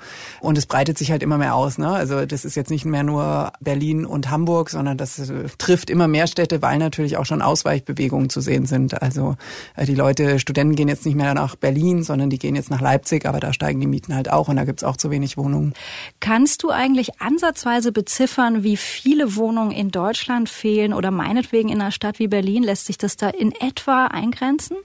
Und 0.41 0.57
es 0.57 0.65
breitet 0.65 0.97
sich 0.97 1.11
halt 1.11 1.23
immer 1.23 1.37
mehr 1.37 1.55
aus. 1.55 1.77
Ne? 1.77 1.89
Also 1.89 2.25
das 2.25 2.43
ist 2.43 2.55
jetzt 2.55 2.69
nicht 2.69 2.83
mehr 2.83 3.03
nur 3.03 3.53
Berlin 3.61 4.05
und 4.05 4.29
Hamburg, 4.29 4.69
sondern 4.69 4.97
das 4.97 5.17
äh, 5.29 5.45
trifft 5.57 5.89
immer 5.89 6.07
mehr 6.07 6.27
Städte, 6.27 6.61
weil 6.61 6.77
natürlich 6.79 7.15
auch 7.15 7.25
schon 7.25 7.41
Ausweichbewegungen 7.41 8.29
zu 8.29 8.41
sehen 8.41 8.65
sind. 8.65 9.01
Also 9.01 9.37
äh, 9.75 9.85
die 9.85 9.95
Leute, 9.95 10.39
Studenten 10.39 10.75
gehen 10.75 10.89
jetzt 10.89 11.05
nicht 11.05 11.15
mehr 11.15 11.33
nach 11.33 11.55
Berlin, 11.55 12.03
sondern 12.03 12.29
die 12.29 12.39
gehen 12.39 12.55
jetzt 12.55 12.69
nach 12.69 12.81
Leipzig, 12.81 13.25
aber 13.25 13.39
da 13.39 13.53
steigen 13.53 13.79
die 13.79 13.87
Mieten 13.87 14.13
halt 14.13 14.29
auch 14.29 14.49
und 14.49 14.57
da 14.57 14.65
gibt's 14.65 14.83
auch 14.83 14.97
zu 14.97 15.11
wenig 15.11 15.37
Wohnungen. 15.37 15.73
Kannst 16.19 16.63
du 16.63 16.69
eigentlich 16.69 17.21
ansatzweise 17.21 17.93
beziffern, 17.93 18.63
wie 18.63 18.77
viele 18.77 19.37
Wohnungen 19.37 19.71
in 19.71 19.91
Deutschland 19.91 20.49
fehlen 20.49 20.93
oder 20.93 21.11
meinetwegen 21.11 21.69
in 21.69 21.79
einer 21.79 21.91
Stadt 21.91 22.19
wie 22.19 22.27
Berlin? 22.27 22.63
Lässt 22.63 22.85
sich 22.85 22.97
das 22.97 23.15
da 23.15 23.29
in 23.29 23.53
etwa 23.53 24.07
eingrenzen? 24.07 24.75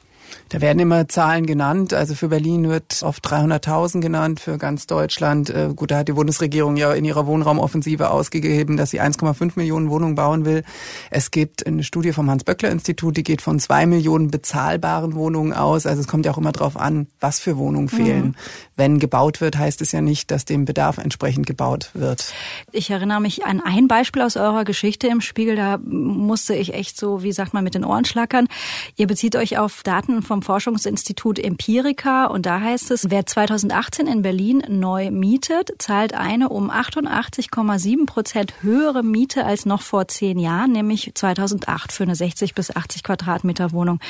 Da 0.49 0.61
werden 0.61 0.79
immer 0.79 1.09
Zahlen 1.09 1.47
genannt. 1.47 1.95
Also 1.95 2.15
für 2.15 2.29
Berlin 2.29 2.69
wird 2.69 3.03
oft 3.03 3.27
300.000 3.27 4.01
genannt, 4.01 4.41
für 4.41 4.59
ganz 4.59 4.87
Deutschland. 4.87 5.51
Äh, 5.51 5.71
gut, 5.75 5.91
da 5.91 5.99
hat 5.99 6.09
die 6.09 6.13
Bundesregierung 6.13 6.77
ja 6.77 6.93
in 6.93 7.05
ihrer 7.05 7.27
Wohnraumoffensive 7.27 8.11
ausgegeben, 8.11 8.77
dass 8.77 8.91
sie 8.91 9.01
1,5 9.01 9.53
Millionen 9.57 9.91
Wohnungen 9.91 10.15
bauen 10.15 10.45
will. 10.45 10.63
Es 11.11 11.31
gibt 11.31 11.67
eine 11.67 11.85
Studie 11.85 12.13
vom 12.13 12.31
Hans-Böckler-Institut, 12.31 13.17
die 13.17 13.23
geht 13.23 13.43
von 13.43 13.59
zwei 13.59 13.87
Millionen 13.87 14.31
bezahlbaren 14.31 15.15
Wohnungen 15.15 15.53
aus. 15.53 15.87
Also 15.87 16.01
es 16.01 16.09
kommt 16.09 16.27
ja 16.27 16.33
auch 16.33 16.39
immer 16.39 16.53
darauf 16.53 16.77
an, 16.77 17.07
was 17.21 17.41
für 17.41 17.57
Wohnungen 17.57 17.89
mhm. 17.93 17.97
fehlen. 17.97 18.25
Mhm. 18.25 18.35
Wenn 18.77 18.99
gebaut 18.99 19.41
wird, 19.41 19.59
heißt 19.59 19.81
es 19.83 19.93
ja 19.93 20.01
nicht, 20.01 20.31
dass 20.31 20.45
dem 20.45 20.65
Bedarf 20.65 20.99
entsprechend 20.99 21.47
gebaut 21.47 21.91
wird. 21.95 22.33
Ich 22.73 22.91
erinnere 22.91 23.21
mich 23.21 23.45
an 23.45 23.61
ein 23.61 23.89
Beispiel 23.89 24.23
aus 24.23 24.37
eurer 24.37 24.65
Geschichte 24.65 25.09
im 25.09 25.21
Spiegel. 25.21 25.57
Da 25.57 25.79
musste 25.79 26.55
ich 26.55 26.75
echt 26.75 26.99
so, 26.99 27.23
wie 27.23 27.33
sagt 27.33 27.55
man, 27.55 27.65
mit 27.65 27.75
den 27.75 27.85
Ohren 27.85 28.05
schlackern. 28.05 28.49
Ihr 28.97 29.07
bezieht 29.07 29.37
euch 29.37 29.59
auf 29.59 29.83
Daten 29.83 30.22
vom 30.23 30.43
Forschungsinstitut 30.43 31.39
Empirica 31.39 32.27
und 32.27 32.47
da 32.47 32.61
heißt 32.61 32.91
es, 32.91 33.11
wer 33.11 33.27
2018 33.27 34.07
in 34.07 34.23
Berlin 34.23 34.63
neu 34.69 35.11
mietet, 35.11 35.71
zahlt 35.79 36.15
eine 36.15 36.49
um 36.49 36.71
88,7 36.71 38.07
Prozent 38.07 38.55
höhere 38.63 39.03
Miete 39.03 39.45
als 39.45 39.67
noch 39.67 39.83
vor 39.83 40.09
zehn 40.09 40.39
Jahren, 40.39 40.73
nämlich 40.73 41.13
2008 41.15 41.93
für 41.93 42.05
eine 42.05 42.15
60 42.15 42.55
bis 42.55 42.75
80 42.75 43.03
Quadratmeter 43.03 43.73
Wohnung. 43.73 44.01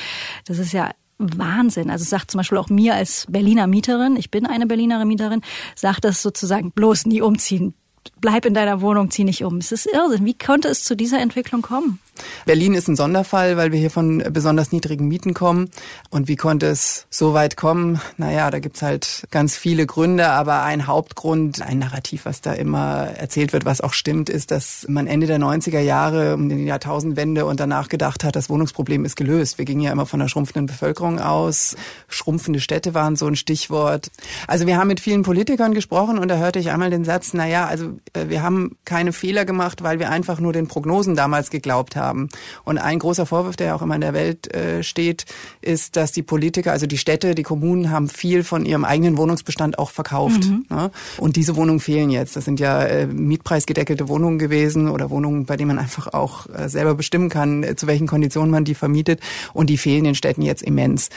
Das 0.45 0.59
ist 0.59 0.73
ja 0.73 0.91
Wahnsinn. 1.17 1.89
Also 1.89 2.05
sagt 2.05 2.31
zum 2.31 2.39
Beispiel 2.39 2.57
auch 2.57 2.69
mir 2.69 2.95
als 2.95 3.25
Berliner 3.29 3.67
Mieterin, 3.67 4.15
ich 4.15 4.31
bin 4.31 4.45
eine 4.45 4.65
Berliner 4.65 5.03
Mieterin, 5.05 5.41
sagt 5.75 6.05
das 6.05 6.21
sozusagen 6.21 6.71
bloß 6.71 7.05
nie 7.05 7.21
umziehen. 7.21 7.73
Bleib 8.19 8.45
in 8.45 8.53
deiner 8.53 8.81
Wohnung, 8.81 9.11
zieh 9.11 9.23
nicht 9.23 9.43
um. 9.43 9.57
Es 9.57 9.71
ist 9.71 9.85
Irrsinn. 9.85 10.25
Wie 10.25 10.37
konnte 10.37 10.67
es 10.67 10.83
zu 10.83 10.95
dieser 10.95 11.19
Entwicklung 11.19 11.61
kommen? 11.61 11.99
Berlin 12.45 12.73
ist 12.73 12.87
ein 12.87 12.95
Sonderfall, 12.95 13.57
weil 13.57 13.71
wir 13.71 13.79
hier 13.79 13.89
von 13.89 14.23
besonders 14.31 14.71
niedrigen 14.71 15.07
Mieten 15.07 15.33
kommen. 15.33 15.69
Und 16.09 16.27
wie 16.27 16.35
konnte 16.35 16.67
es 16.67 17.07
so 17.09 17.33
weit 17.33 17.57
kommen? 17.57 17.99
Naja, 18.17 18.51
da 18.51 18.59
gibt's 18.59 18.81
halt 18.81 19.23
ganz 19.31 19.55
viele 19.55 19.85
Gründe, 19.85 20.29
aber 20.29 20.63
ein 20.63 20.87
Hauptgrund, 20.87 21.61
ein 21.61 21.79
Narrativ, 21.79 22.25
was 22.25 22.41
da 22.41 22.53
immer 22.53 23.07
erzählt 23.17 23.53
wird, 23.53 23.65
was 23.65 23.81
auch 23.81 23.93
stimmt, 23.93 24.29
ist, 24.29 24.51
dass 24.51 24.85
man 24.87 25.07
Ende 25.07 25.27
der 25.27 25.39
90er 25.39 25.79
Jahre 25.79 26.35
um 26.35 26.49
die 26.49 26.63
Jahrtausendwende 26.65 27.45
und 27.45 27.59
danach 27.59 27.89
gedacht 27.89 28.23
hat, 28.23 28.35
das 28.35 28.49
Wohnungsproblem 28.49 29.05
ist 29.05 29.15
gelöst. 29.15 29.57
Wir 29.57 29.65
gingen 29.65 29.81
ja 29.81 29.91
immer 29.91 30.05
von 30.05 30.21
einer 30.21 30.29
schrumpfenden 30.29 30.67
Bevölkerung 30.67 31.19
aus. 31.19 31.75
Schrumpfende 32.07 32.59
Städte 32.59 32.93
waren 32.93 33.15
so 33.15 33.27
ein 33.27 33.35
Stichwort. 33.35 34.11
Also 34.47 34.67
wir 34.67 34.77
haben 34.77 34.87
mit 34.87 34.99
vielen 34.99 35.23
Politikern 35.23 35.73
gesprochen 35.73 36.19
und 36.19 36.27
da 36.27 36.37
hörte 36.37 36.59
ich 36.59 36.71
einmal 36.71 36.89
den 36.89 37.05
Satz, 37.05 37.33
naja, 37.33 37.65
also 37.65 37.91
äh, 38.13 38.27
wir 38.27 38.43
haben 38.43 38.77
keine 38.85 39.13
Fehler 39.13 39.45
gemacht, 39.45 39.83
weil 39.83 39.99
wir 39.99 40.09
einfach 40.09 40.39
nur 40.39 40.53
den 40.53 40.67
Prognosen 40.67 41.15
damals 41.15 41.49
geglaubt 41.49 41.95
haben 41.95 42.02
haben. 42.03 42.29
Und 42.63 42.77
ein 42.77 42.99
großer 42.99 43.25
Vorwurf, 43.25 43.55
der 43.55 43.75
auch 43.75 43.81
immer 43.81 43.95
in 43.95 44.01
der 44.01 44.13
Welt 44.13 44.53
äh, 44.53 44.83
steht, 44.83 45.25
ist, 45.61 45.95
dass 45.95 46.11
die 46.11 46.23
Politiker, 46.23 46.71
also 46.71 46.85
die 46.85 46.97
Städte, 46.97 47.35
die 47.35 47.43
Kommunen 47.43 47.89
haben 47.89 48.09
viel 48.09 48.43
von 48.43 48.65
ihrem 48.65 48.85
eigenen 48.85 49.17
Wohnungsbestand 49.17 49.79
auch 49.79 49.89
verkauft. 49.89 50.45
Mhm. 50.45 50.65
Ne? 50.69 50.91
Und 51.17 51.35
diese 51.35 51.55
Wohnungen 51.55 51.79
fehlen 51.79 52.09
jetzt. 52.09 52.35
Das 52.35 52.45
sind 52.45 52.59
ja 52.59 52.83
äh, 52.83 53.07
mietpreisgedeckelte 53.07 54.07
Wohnungen 54.07 54.39
gewesen 54.39 54.89
oder 54.89 55.09
Wohnungen, 55.09 55.45
bei 55.45 55.57
denen 55.57 55.69
man 55.69 55.79
einfach 55.79 56.13
auch 56.13 56.47
äh, 56.49 56.69
selber 56.69 56.95
bestimmen 56.95 57.29
kann, 57.29 57.63
äh, 57.63 57.75
zu 57.75 57.87
welchen 57.87 58.07
Konditionen 58.07 58.51
man 58.51 58.65
die 58.65 58.75
vermietet. 58.75 59.19
Und 59.53 59.69
die 59.69 59.77
fehlen 59.77 60.03
den 60.03 60.15
Städten 60.15 60.41
jetzt 60.41 60.63
immens. 60.63 61.09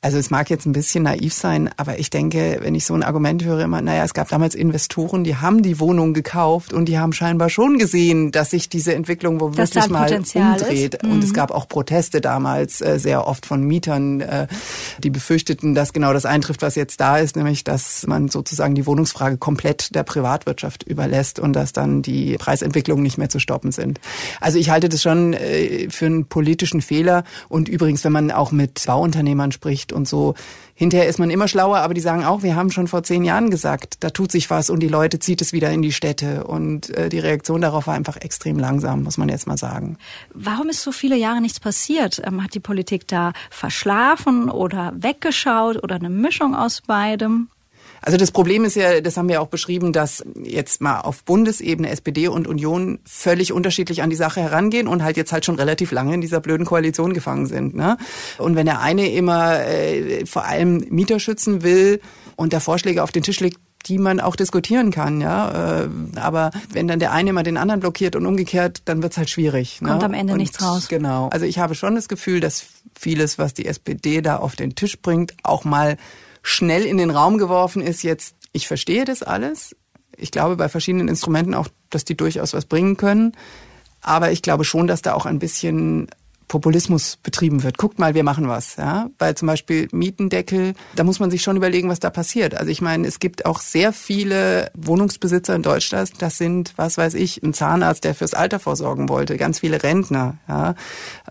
Also 0.00 0.18
es 0.18 0.30
mag 0.30 0.48
jetzt 0.50 0.66
ein 0.66 0.72
bisschen 0.72 1.04
naiv 1.04 1.34
sein, 1.34 1.70
aber 1.76 1.98
ich 1.98 2.10
denke, 2.10 2.58
wenn 2.62 2.74
ich 2.74 2.86
so 2.86 2.94
ein 2.94 3.02
Argument 3.02 3.44
höre, 3.44 3.60
immer, 3.60 3.82
naja, 3.82 4.04
es 4.04 4.14
gab 4.14 4.28
damals 4.28 4.54
Investoren, 4.54 5.24
die 5.24 5.36
haben 5.36 5.62
die 5.62 5.80
Wohnung 5.80 6.14
gekauft 6.14 6.72
und 6.72 6.86
die 6.86 6.98
haben 6.98 7.12
scheinbar 7.12 7.48
schon 7.48 7.78
gesehen, 7.78 8.30
dass 8.30 8.50
sich 8.50 8.68
diese 8.68 8.94
Entwicklung 8.94 9.40
wo 9.40 9.56
wirklich 9.56 9.88
mal 9.88 10.12
umdreht. 10.12 11.02
Mhm. 11.02 11.10
Und 11.10 11.24
es 11.24 11.30
mhm. 11.30 11.34
gab 11.34 11.50
auch 11.50 11.68
Proteste 11.68 12.20
damals 12.20 12.80
äh, 12.80 12.98
sehr 12.98 13.26
oft 13.26 13.46
von 13.46 13.62
Mietern, 13.62 14.20
äh, 14.20 14.46
die 15.02 15.10
befürchteten, 15.10 15.74
dass 15.74 15.92
genau 15.92 16.12
das 16.12 16.26
eintrifft, 16.26 16.62
was 16.62 16.74
jetzt 16.74 17.00
da 17.00 17.18
ist, 17.18 17.36
nämlich 17.36 17.64
dass 17.64 18.06
man 18.06 18.28
sozusagen 18.28 18.74
die 18.74 18.86
Wohnungsfrage 18.86 19.36
komplett 19.36 19.94
der 19.94 20.04
Privatwirtschaft 20.04 20.84
überlässt 20.84 21.38
und 21.38 21.54
dass 21.54 21.72
dann 21.72 22.02
die 22.02 22.36
Preisentwicklungen 22.38 23.02
nicht 23.02 23.18
mehr 23.18 23.28
zu 23.28 23.38
stoppen 23.38 23.72
sind. 23.72 24.00
Also 24.40 24.58
ich 24.58 24.70
halte 24.70 24.88
das 24.88 25.02
schon 25.02 25.32
äh, 25.32 25.88
für 25.90 26.06
einen 26.06 26.26
politischen 26.26 26.80
Fehler. 26.80 27.24
Und 27.48 27.68
übrigens, 27.68 28.04
wenn 28.04 28.12
man 28.12 28.30
auch 28.30 28.52
mit 28.52 28.84
Bauunternehmern 28.86 29.52
spricht, 29.52 29.87
Recht 29.88 29.92
und 29.92 30.08
so. 30.08 30.34
Hinterher 30.74 31.08
ist 31.08 31.18
man 31.18 31.30
immer 31.30 31.48
schlauer, 31.48 31.78
aber 31.78 31.94
die 31.94 32.00
sagen 32.00 32.24
auch, 32.24 32.42
wir 32.42 32.54
haben 32.54 32.70
schon 32.70 32.86
vor 32.86 33.02
zehn 33.02 33.24
Jahren 33.24 33.50
gesagt, 33.50 33.96
da 34.00 34.10
tut 34.10 34.30
sich 34.30 34.48
was 34.48 34.70
und 34.70 34.80
die 34.80 34.88
Leute 34.88 35.18
zieht 35.18 35.42
es 35.42 35.52
wieder 35.52 35.70
in 35.70 35.82
die 35.82 35.92
Städte. 35.92 36.44
Und 36.44 36.90
äh, 36.90 37.08
die 37.08 37.18
Reaktion 37.18 37.60
darauf 37.60 37.88
war 37.88 37.94
einfach 37.94 38.16
extrem 38.16 38.58
langsam, 38.58 39.02
muss 39.02 39.18
man 39.18 39.28
jetzt 39.28 39.46
mal 39.46 39.56
sagen. 39.56 39.96
Warum 40.34 40.68
ist 40.68 40.82
so 40.82 40.92
viele 40.92 41.16
Jahre 41.16 41.40
nichts 41.40 41.58
passiert? 41.58 42.22
Ähm, 42.24 42.44
hat 42.44 42.54
die 42.54 42.60
Politik 42.60 43.08
da 43.08 43.32
verschlafen 43.50 44.50
oder 44.50 44.92
weggeschaut 44.96 45.82
oder 45.82 45.96
eine 45.96 46.10
Mischung 46.10 46.54
aus 46.54 46.80
beidem? 46.80 47.48
Also 48.08 48.16
das 48.16 48.30
Problem 48.30 48.64
ist 48.64 48.74
ja, 48.74 49.02
das 49.02 49.18
haben 49.18 49.28
wir 49.28 49.42
auch 49.42 49.48
beschrieben, 49.48 49.92
dass 49.92 50.24
jetzt 50.42 50.80
mal 50.80 51.02
auf 51.02 51.24
Bundesebene 51.24 51.90
SPD 51.90 52.26
und 52.28 52.48
Union 52.48 53.00
völlig 53.04 53.52
unterschiedlich 53.52 54.00
an 54.00 54.08
die 54.08 54.16
Sache 54.16 54.40
herangehen 54.40 54.88
und 54.88 55.04
halt 55.04 55.18
jetzt 55.18 55.30
halt 55.30 55.44
schon 55.44 55.56
relativ 55.56 55.92
lange 55.92 56.14
in 56.14 56.22
dieser 56.22 56.40
blöden 56.40 56.64
Koalition 56.64 57.12
gefangen 57.12 57.44
sind. 57.44 57.74
Ne? 57.74 57.98
Und 58.38 58.56
wenn 58.56 58.64
der 58.64 58.80
eine 58.80 59.12
immer 59.12 59.60
äh, 59.60 60.24
vor 60.24 60.46
allem 60.46 60.86
Mieter 60.88 61.20
schützen 61.20 61.62
will 61.62 62.00
und 62.34 62.54
der 62.54 62.60
Vorschläge 62.62 63.02
auf 63.02 63.12
den 63.12 63.22
Tisch 63.22 63.40
legt, 63.40 63.58
die 63.84 63.98
man 63.98 64.20
auch 64.20 64.36
diskutieren 64.36 64.90
kann, 64.90 65.20
ja. 65.20 65.82
Äh, 65.82 65.88
aber 66.16 66.50
wenn 66.72 66.88
dann 66.88 67.00
der 67.00 67.12
eine 67.12 67.28
immer 67.28 67.42
den 67.42 67.58
anderen 67.58 67.80
blockiert 67.80 68.16
und 68.16 68.24
umgekehrt, 68.24 68.80
dann 68.86 69.02
wird's 69.02 69.18
halt 69.18 69.28
schwierig. 69.28 69.82
Ne? 69.82 69.90
Kommt 69.90 70.00
ne? 70.00 70.06
am 70.06 70.14
Ende 70.14 70.32
und 70.32 70.38
nichts 70.38 70.62
raus. 70.62 70.88
Genau. 70.88 71.28
Also 71.28 71.44
ich 71.44 71.58
habe 71.58 71.74
schon 71.74 71.94
das 71.94 72.08
Gefühl, 72.08 72.40
dass 72.40 72.64
vieles, 72.98 73.36
was 73.36 73.52
die 73.52 73.66
SPD 73.66 74.22
da 74.22 74.38
auf 74.38 74.56
den 74.56 74.74
Tisch 74.74 74.98
bringt, 74.98 75.34
auch 75.42 75.64
mal 75.64 75.98
schnell 76.42 76.84
in 76.84 76.96
den 76.96 77.10
Raum 77.10 77.38
geworfen 77.38 77.82
ist 77.82 78.02
jetzt, 78.02 78.36
ich 78.52 78.66
verstehe 78.66 79.04
das 79.04 79.22
alles. 79.22 79.76
Ich 80.16 80.30
glaube 80.30 80.56
bei 80.56 80.68
verschiedenen 80.68 81.08
Instrumenten 81.08 81.54
auch, 81.54 81.68
dass 81.90 82.04
die 82.04 82.16
durchaus 82.16 82.52
was 82.52 82.64
bringen 82.64 82.96
können. 82.96 83.32
Aber 84.00 84.30
ich 84.32 84.42
glaube 84.42 84.64
schon, 84.64 84.86
dass 84.86 85.02
da 85.02 85.14
auch 85.14 85.26
ein 85.26 85.38
bisschen 85.38 86.08
Populismus 86.48 87.18
betrieben 87.22 87.62
wird. 87.62 87.78
Guckt 87.78 87.98
mal, 87.98 88.14
wir 88.14 88.24
machen 88.24 88.48
was. 88.48 88.76
Ja? 88.76 89.10
Weil 89.18 89.34
zum 89.34 89.46
Beispiel 89.46 89.88
Mietendeckel, 89.92 90.72
da 90.96 91.04
muss 91.04 91.20
man 91.20 91.30
sich 91.30 91.42
schon 91.42 91.56
überlegen, 91.56 91.88
was 91.88 92.00
da 92.00 92.10
passiert. 92.10 92.54
Also 92.54 92.70
ich 92.70 92.80
meine, 92.80 93.06
es 93.06 93.20
gibt 93.20 93.46
auch 93.46 93.60
sehr 93.60 93.92
viele 93.92 94.70
Wohnungsbesitzer 94.74 95.54
in 95.54 95.62
Deutschland, 95.62 96.10
das 96.20 96.38
sind, 96.38 96.72
was 96.76 96.96
weiß 96.96 97.14
ich, 97.14 97.42
ein 97.42 97.52
Zahnarzt, 97.52 98.04
der 98.04 98.14
fürs 98.14 98.34
Alter 98.34 98.58
vorsorgen 98.58 99.08
wollte, 99.08 99.36
ganz 99.36 99.60
viele 99.60 99.82
Rentner. 99.82 100.38
Ja? 100.48 100.74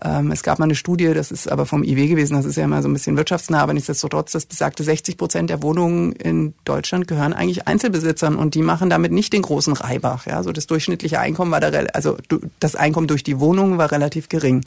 Ähm, 0.02 0.30
es 0.30 0.42
gab 0.42 0.60
mal 0.60 0.64
eine 0.64 0.76
Studie, 0.76 1.12
das 1.12 1.32
ist 1.32 1.50
aber 1.50 1.66
vom 1.66 1.82
IW 1.82 2.06
gewesen, 2.06 2.34
das 2.34 2.46
ist 2.46 2.56
ja 2.56 2.64
immer 2.64 2.80
so 2.82 2.88
ein 2.88 2.92
bisschen 2.92 3.16
wirtschaftsnah, 3.16 3.60
aber 3.60 3.74
nichtsdestotrotz, 3.74 4.32
das 4.32 4.46
besagte 4.46 4.84
60 4.84 5.16
Prozent 5.16 5.50
der 5.50 5.62
Wohnungen 5.62 6.12
in 6.12 6.54
Deutschland 6.64 7.08
gehören 7.08 7.32
eigentlich 7.32 7.66
Einzelbesitzern 7.66 8.36
und 8.36 8.54
die 8.54 8.62
machen 8.62 8.88
damit 8.88 9.10
nicht 9.10 9.32
den 9.32 9.42
großen 9.42 9.72
Reibach. 9.72 10.26
Ja? 10.26 10.44
So 10.44 10.52
das 10.52 10.68
durchschnittliche 10.68 11.18
Einkommen 11.18 11.50
war 11.50 11.60
da, 11.60 11.70
also 11.92 12.16
das 12.60 12.76
Einkommen 12.76 13.08
durch 13.08 13.24
die 13.24 13.40
Wohnungen 13.40 13.78
war 13.78 13.90
relativ 13.90 14.28
gering. 14.28 14.64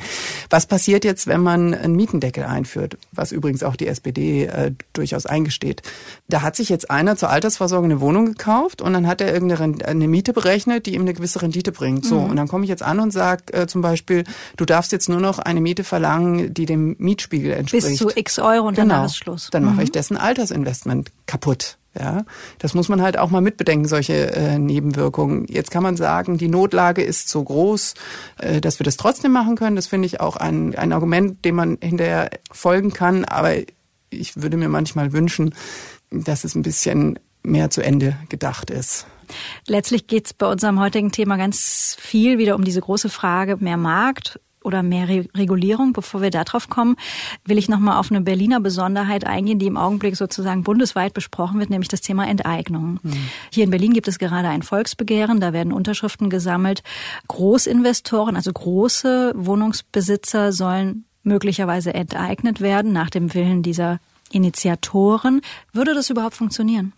Was 0.49 0.65
passiert 0.65 1.05
jetzt, 1.05 1.27
wenn 1.27 1.41
man 1.41 1.73
einen 1.73 1.95
Mietendeckel 1.95 2.43
einführt, 2.43 2.97
was 3.11 3.31
übrigens 3.31 3.63
auch 3.63 3.75
die 3.75 3.87
SPD 3.87 4.45
äh, 4.45 4.71
durchaus 4.93 5.25
eingesteht? 5.25 5.81
Da 6.27 6.41
hat 6.41 6.55
sich 6.55 6.69
jetzt 6.69 6.89
einer 6.89 7.15
zur 7.15 7.29
Altersvorsorge 7.29 7.85
eine 7.85 8.01
Wohnung 8.01 8.25
gekauft 8.25 8.81
und 8.81 8.93
dann 8.93 9.07
hat 9.07 9.21
er 9.21 9.33
irgendeine 9.33 9.85
eine 9.85 10.07
Miete 10.07 10.33
berechnet, 10.33 10.85
die 10.85 10.95
ihm 10.95 11.01
eine 11.01 11.13
gewisse 11.13 11.41
Rendite 11.41 11.71
bringt. 11.71 12.05
So, 12.05 12.19
mhm. 12.19 12.29
und 12.31 12.35
dann 12.35 12.47
komme 12.47 12.63
ich 12.63 12.69
jetzt 12.69 12.83
an 12.83 12.99
und 12.99 13.11
sage 13.11 13.53
äh, 13.53 13.67
zum 13.67 13.81
Beispiel, 13.81 14.23
du 14.57 14.65
darfst 14.65 14.91
jetzt 14.91 15.09
nur 15.09 15.19
noch 15.19 15.39
eine 15.39 15.61
Miete 15.61 15.83
verlangen, 15.83 16.53
die 16.53 16.65
dem 16.65 16.95
Mietspiegel 16.99 17.51
entspricht. 17.51 17.87
Bis 17.87 17.97
zu 17.97 18.09
x 18.13 18.39
Euro 18.39 18.67
und 18.67 18.75
genau. 18.75 18.95
dann 18.95 19.05
ist 19.05 19.17
Schluss. 19.17 19.49
Dann 19.51 19.63
mhm. 19.63 19.71
mache 19.71 19.83
ich 19.83 19.91
dessen 19.91 20.17
Altersinvestment 20.17 21.11
kaputt. 21.25 21.77
Ja, 21.99 22.23
das 22.59 22.73
muss 22.73 22.87
man 22.87 23.01
halt 23.01 23.17
auch 23.17 23.31
mal 23.31 23.41
mitbedenken, 23.41 23.85
solche 23.85 24.33
äh, 24.33 24.57
Nebenwirkungen. 24.57 25.45
Jetzt 25.49 25.71
kann 25.71 25.83
man 25.83 25.97
sagen, 25.97 26.37
die 26.37 26.47
Notlage 26.47 27.03
ist 27.03 27.27
so 27.27 27.43
groß, 27.43 27.95
äh, 28.37 28.61
dass 28.61 28.79
wir 28.79 28.85
das 28.85 28.95
trotzdem 28.95 29.33
machen 29.33 29.57
können. 29.57 29.75
Das 29.75 29.87
finde 29.87 30.05
ich 30.05 30.21
auch 30.21 30.37
ein, 30.37 30.73
ein 30.75 30.93
Argument, 30.93 31.43
dem 31.43 31.55
man 31.55 31.77
hinterher 31.81 32.29
folgen 32.49 32.93
kann. 32.93 33.25
Aber 33.25 33.55
ich 34.09 34.41
würde 34.41 34.55
mir 34.55 34.69
manchmal 34.69 35.11
wünschen, 35.11 35.53
dass 36.11 36.45
es 36.45 36.55
ein 36.55 36.61
bisschen 36.61 37.19
mehr 37.43 37.69
zu 37.69 37.81
Ende 37.81 38.15
gedacht 38.29 38.69
ist. 38.69 39.05
Letztlich 39.67 40.07
geht 40.07 40.27
es 40.27 40.33
bei 40.33 40.47
unserem 40.47 40.79
heutigen 40.79 41.11
Thema 41.11 41.35
ganz 41.35 41.97
viel 41.99 42.37
wieder 42.37 42.55
um 42.55 42.63
diese 42.63 42.81
große 42.81 43.09
Frage, 43.09 43.57
mehr 43.57 43.77
Markt 43.77 44.39
oder 44.63 44.83
mehr 44.83 45.07
Re 45.07 45.25
Regulierung. 45.35 45.93
Bevor 45.93 46.21
wir 46.21 46.29
darauf 46.29 46.69
kommen, 46.69 46.95
will 47.45 47.57
ich 47.57 47.69
nochmal 47.69 47.97
auf 47.99 48.11
eine 48.11 48.21
Berliner 48.21 48.59
Besonderheit 48.59 49.25
eingehen, 49.25 49.59
die 49.59 49.67
im 49.67 49.77
Augenblick 49.77 50.15
sozusagen 50.15 50.63
bundesweit 50.63 51.13
besprochen 51.13 51.59
wird, 51.59 51.69
nämlich 51.69 51.89
das 51.89 52.01
Thema 52.01 52.27
Enteignung. 52.27 52.99
Mhm. 53.03 53.29
Hier 53.51 53.63
in 53.63 53.71
Berlin 53.71 53.93
gibt 53.93 54.07
es 54.07 54.19
gerade 54.19 54.47
ein 54.47 54.63
Volksbegehren, 54.63 55.39
da 55.39 55.53
werden 55.53 55.73
Unterschriften 55.73 56.29
gesammelt. 56.29 56.83
Großinvestoren, 57.27 58.35
also 58.35 58.51
große 58.51 59.33
Wohnungsbesitzer 59.35 60.51
sollen 60.51 61.05
möglicherweise 61.23 61.93
enteignet 61.93 62.61
werden 62.61 62.93
nach 62.93 63.09
dem 63.09 63.33
Willen 63.33 63.63
dieser 63.63 63.99
Initiatoren. 64.31 65.41
Würde 65.73 65.93
das 65.93 66.09
überhaupt 66.09 66.35
funktionieren? 66.35 66.93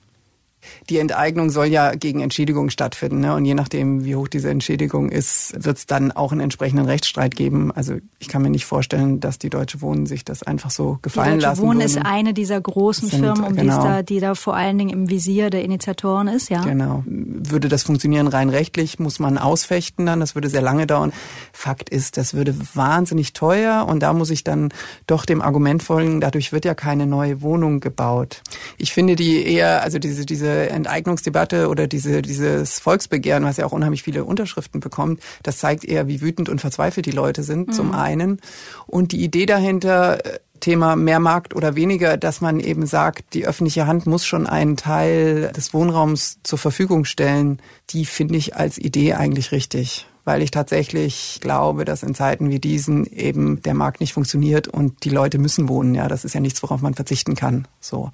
Die 0.90 0.98
Enteignung 0.98 1.50
soll 1.50 1.68
ja 1.68 1.96
gegen 1.96 2.20
Entschädigung 2.20 2.70
stattfinden. 2.70 3.22
Ne? 3.22 3.36
Und 3.36 3.46
je 3.46 3.54
nachdem, 3.54 4.06
wie 4.06 4.16
hoch 4.16 4.28
diese 4.28 4.50
Entschädigung 4.50 5.10
ist, 5.10 5.54
wird 5.64 5.78
es 5.78 5.86
dann 5.86 6.12
auch 6.12 6.32
einen 6.32 6.42
entsprechenden 6.42 6.86
Rechtsstreit 6.86 7.36
geben. 7.36 7.72
Also 7.72 7.96
ich 8.20 8.28
kann 8.28 8.42
mir 8.42 8.50
nicht 8.50 8.66
vorstellen, 8.66 9.20
dass 9.20 9.40
die 9.40 9.50
Deutsche 9.50 9.82
Wohnen 9.82 10.06
sich 10.06 10.26
das 10.26 10.44
einfach 10.44 10.72
so 10.72 11.00
gefallen 11.02 11.40
die 11.40 11.46
Deutsche 11.46 11.62
Wohnen 11.62 11.82
ist 11.82 11.98
eine 11.98 12.34
dieser 12.34 12.60
großen 12.60 13.10
sind, 13.10 13.20
Firmen, 13.20 13.44
um 13.44 13.56
genau. 13.56 13.82
die, 13.82 13.88
da, 13.88 14.04
die 14.04 14.20
da 14.20 14.36
vor 14.36 14.56
allen 14.56 14.78
Dingen 14.78 14.90
im 14.90 15.10
Visier 15.10 15.50
der 15.50 15.64
Initiatoren 15.64 16.28
ist, 16.28 16.50
ja. 16.50 16.62
Genau. 16.64 17.04
Würde 17.06 17.68
das 17.68 17.84
funktionieren 17.84 18.28
rein 18.28 18.50
rechtlich, 18.50 19.00
muss 19.00 19.20
man 19.20 19.38
ausfechten 19.38 20.06
dann. 20.06 20.20
Das 20.20 20.36
würde 20.36 20.50
sehr 20.50 20.62
lange 20.62 20.88
dauern. 20.88 21.14
Fakt 21.52 21.90
ist, 21.90 22.18
das 22.18 22.34
würde 22.34 22.56
wahnsinnig 22.74 23.34
teuer 23.34 23.86
und 23.88 24.02
da 24.02 24.14
muss 24.14 24.30
ich 24.30 24.44
dann 24.44 24.70
doch 25.08 25.26
dem 25.26 25.42
Argument 25.42 25.84
folgen, 25.84 26.22
dadurch 26.22 26.52
wird 26.52 26.66
ja 26.66 26.76
keine 26.76 27.06
neue 27.06 27.42
Wohnung 27.42 27.80
gebaut. 27.80 28.42
Ich 28.78 28.94
finde 28.94 29.16
die 29.16 29.46
eher, 29.46 29.84
also 29.84 30.00
diese, 30.00 30.26
diese 30.26 30.53
Enteignungsdebatte 30.70 31.70
oder 31.70 31.88
diese, 31.88 32.22
dieses 32.22 32.80
Volksbegehren, 32.80 33.44
was 33.44 33.58
ja 33.58 33.66
auch 33.66 33.72
unheimlich 33.72 34.04
viele 34.04 34.24
Unterschriften 34.24 34.80
bekommt, 34.80 35.22
das 35.44 35.58
zeigt 35.58 35.86
eher, 35.86 36.08
wie 36.08 36.22
wütend 36.22 36.50
und 36.50 36.62
verzweifelt 36.62 37.06
die 37.06 37.12
Leute 37.12 37.44
sind, 37.44 37.70
mhm. 37.70 37.74
zum 37.74 37.92
einen. 37.94 38.40
Und 38.88 39.12
die 39.12 39.24
Idee 39.24 39.46
dahinter, 39.46 40.26
äh, 40.26 40.40
Thema 40.60 40.96
mehr 40.96 41.20
Markt 41.20 41.54
oder 41.58 41.76
weniger, 41.76 42.16
dass 42.16 42.40
man 42.40 42.62
eben 42.62 42.86
sagt, 42.86 43.34
die 43.34 43.46
öffentliche 43.46 43.86
Hand 43.86 44.06
muss 44.06 44.26
schon 44.26 44.48
einen 44.48 44.78
Teil 44.78 45.52
des 45.54 45.74
Wohnraums 45.74 46.40
zur 46.44 46.58
Verfügung 46.58 47.04
stellen, 47.04 47.62
die 47.90 48.06
finde 48.06 48.38
ich 48.38 48.56
als 48.56 48.78
Idee 48.78 49.16
eigentlich 49.16 49.52
richtig 49.52 50.08
weil 50.26 50.42
ich 50.42 50.52
tatsächlich 50.52 51.40
glaube, 51.42 51.86
dass 51.86 52.04
in 52.04 52.16
Zeiten 52.16 52.50
wie 52.50 52.60
diesen 52.60 53.06
eben 53.06 53.62
der 53.62 53.74
Markt 53.74 54.00
nicht 54.00 54.14
funktioniert 54.14 54.68
und 54.68 55.04
die 55.04 55.10
Leute 55.10 55.38
müssen 55.38 55.68
wohnen. 55.68 55.96
Ja, 55.96 56.08
das 56.08 56.26
ist 56.26 56.34
ja 56.34 56.40
nichts, 56.40 56.64
worauf 56.64 56.82
man 56.82 56.94
verzichten 56.94 57.36
kann. 57.36 57.68
So. 57.80 58.10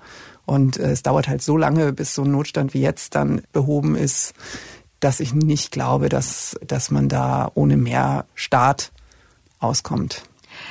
Und 0.46 0.78
äh, 0.78 0.92
es 0.92 1.04
dauert 1.04 1.28
halt 1.28 1.42
so 1.42 1.58
lange, 1.58 1.94
bis 1.94 2.16
so 2.16 2.24
ein 2.24 2.32
Notstand 2.32 2.74
wie 2.74 2.82
jetzt 2.82 3.16
dann 3.16 3.42
behoben 3.52 3.96
ist, 3.96 4.34
dass 5.00 5.20
ich 5.20 5.34
nicht 5.34 5.72
glaube, 5.72 6.10
dass, 6.10 6.60
dass 6.66 6.92
man 6.92 7.10
da 7.10 7.52
ohne 7.54 7.78
mehr 7.78 8.26
Staat 8.34 8.92
auskommt. 9.60 10.24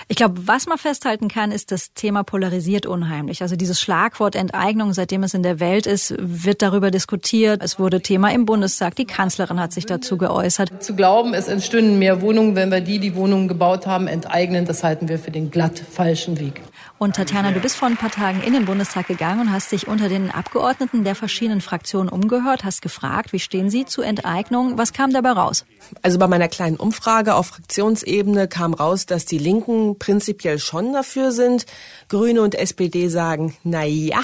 Ich 0.09 0.17
glaube, 0.17 0.47
was 0.47 0.67
man 0.67 0.79
festhalten 0.79 1.29
kann, 1.29 1.53
ist, 1.53 1.73
das 1.73 1.93
Thema 1.93 2.23
polarisiert 2.23 2.87
unheimlich. 2.87 3.43
Also 3.43 3.57
dieses 3.57 3.81
Schlagwort 3.81 4.35
Enteignung, 4.35 4.93
seitdem 4.93 5.23
es 5.23 5.35
in 5.35 5.43
der 5.43 5.61
Welt 5.61 5.87
ist, 5.87 6.15
wird 6.19 6.63
darüber 6.63 6.91
diskutiert. 6.91 7.63
Es 7.63 7.79
wurde 7.79 8.01
Thema 8.01 8.33
im 8.33 8.47
Bundestag. 8.47 8.97
Die 8.97 9.05
Kanzlerin 9.05 9.61
hat 9.61 9.73
sich 9.73 9.87
dazu 9.87 10.17
geäußert. 10.17 10.83
Zu 10.83 10.97
glauben, 10.97 11.35
es 11.35 11.49
entstünden 11.49 11.99
mehr 11.99 12.21
Wohnungen, 12.23 12.57
wenn 12.57 12.71
wir 12.71 12.81
die, 12.81 12.99
die 12.99 13.15
Wohnungen 13.15 13.49
gebaut 13.49 13.87
haben, 13.87 14.07
enteignen, 14.07 14.65
das 14.65 14.83
halten 14.85 15.09
wir 15.09 15.19
für 15.19 15.31
den 15.31 15.51
glatt 15.51 15.79
falschen 15.79 16.39
Weg. 16.39 16.63
Und 16.99 17.15
Tatjana, 17.15 17.53
du 17.53 17.61
bist 17.61 17.77
vor 17.77 17.87
ein 17.87 17.97
paar 17.97 18.11
Tagen 18.11 18.43
in 18.43 18.53
den 18.53 18.65
Bundestag 18.65 19.07
gegangen 19.07 19.43
und 19.43 19.53
hast 19.53 19.71
dich 19.71 19.87
unter 19.87 20.09
den 20.09 20.33
Abgeordneten 20.33 21.05
der 21.05 21.15
verschiedenen 21.15 21.61
Fraktionen 21.61 22.09
umgehört, 22.09 22.65
hast 22.65 22.83
gefragt, 22.83 23.33
wie 23.33 23.39
stehen 23.39 23.71
sie 23.71 23.85
zu 23.85 24.03
Enteignung? 24.03 24.79
Was 24.79 24.93
kam 24.93 25.13
dabei 25.13 25.31
raus? 25.31 25.65
Also 26.03 26.19
bei 26.19 26.27
meiner 26.27 26.49
kleinen 26.49 26.77
Umfrage 26.77 27.37
auf 27.37 27.47
Fraktionsebene 27.47 28.49
kam 28.49 28.75
raus, 28.75 29.07
dass 29.07 29.27
die 29.27 29.39
Linken 29.39 29.78
prinzipiell 29.99 30.59
schon 30.59 30.93
dafür 30.93 31.33
sind. 31.33 31.67
Grüne 32.09 32.43
und 32.43 32.55
SPD 32.55 33.09
sagen, 33.09 33.57
na 33.65 33.85
ja, 33.85 34.23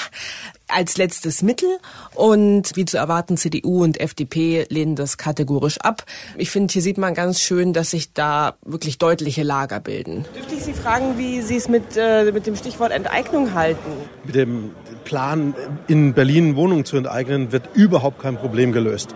als 0.68 0.96
letztes 0.96 1.42
Mittel 1.42 1.68
und 2.14 2.73
wie 2.75 2.84
zu 2.84 2.96
erwarten, 2.96 3.37
CDU 3.37 3.82
und 3.82 4.00
FDP 4.00 4.66
lehnen 4.68 4.96
das 4.96 5.18
kategorisch 5.18 5.78
ab. 5.80 6.04
Ich 6.37 6.50
finde, 6.50 6.73
hier 6.73 6.82
sieht 6.82 6.99
man 6.99 7.14
ganz 7.14 7.40
schön, 7.40 7.73
dass 7.73 7.90
sich 7.90 8.12
da 8.12 8.56
wirklich 8.64 8.99
deutliche 8.99 9.42
Lager 9.42 9.80
bilden. 9.80 10.25
Dürfte 10.34 10.54
ich 10.54 10.64
Sie 10.64 10.73
fragen, 10.73 11.18
wie 11.18 11.42
Sie 11.42 11.56
es 11.56 11.68
mit, 11.68 11.96
äh, 11.96 12.30
mit 12.32 12.46
dem 12.46 12.56
Stichwort 12.56 12.92
Enteignung 12.92 13.54
halten? 13.54 13.90
Mit 14.25 14.34
dem 14.34 14.70
Plan, 15.04 15.54
in 15.87 16.14
Berlin 16.14 16.56
Wohnungen 16.56 16.84
zu 16.84 16.96
enteignen, 16.96 17.52
wird 17.52 17.68
überhaupt 17.75 18.20
kein 18.20 18.37
Problem 18.37 18.73
gelöst. 18.73 19.14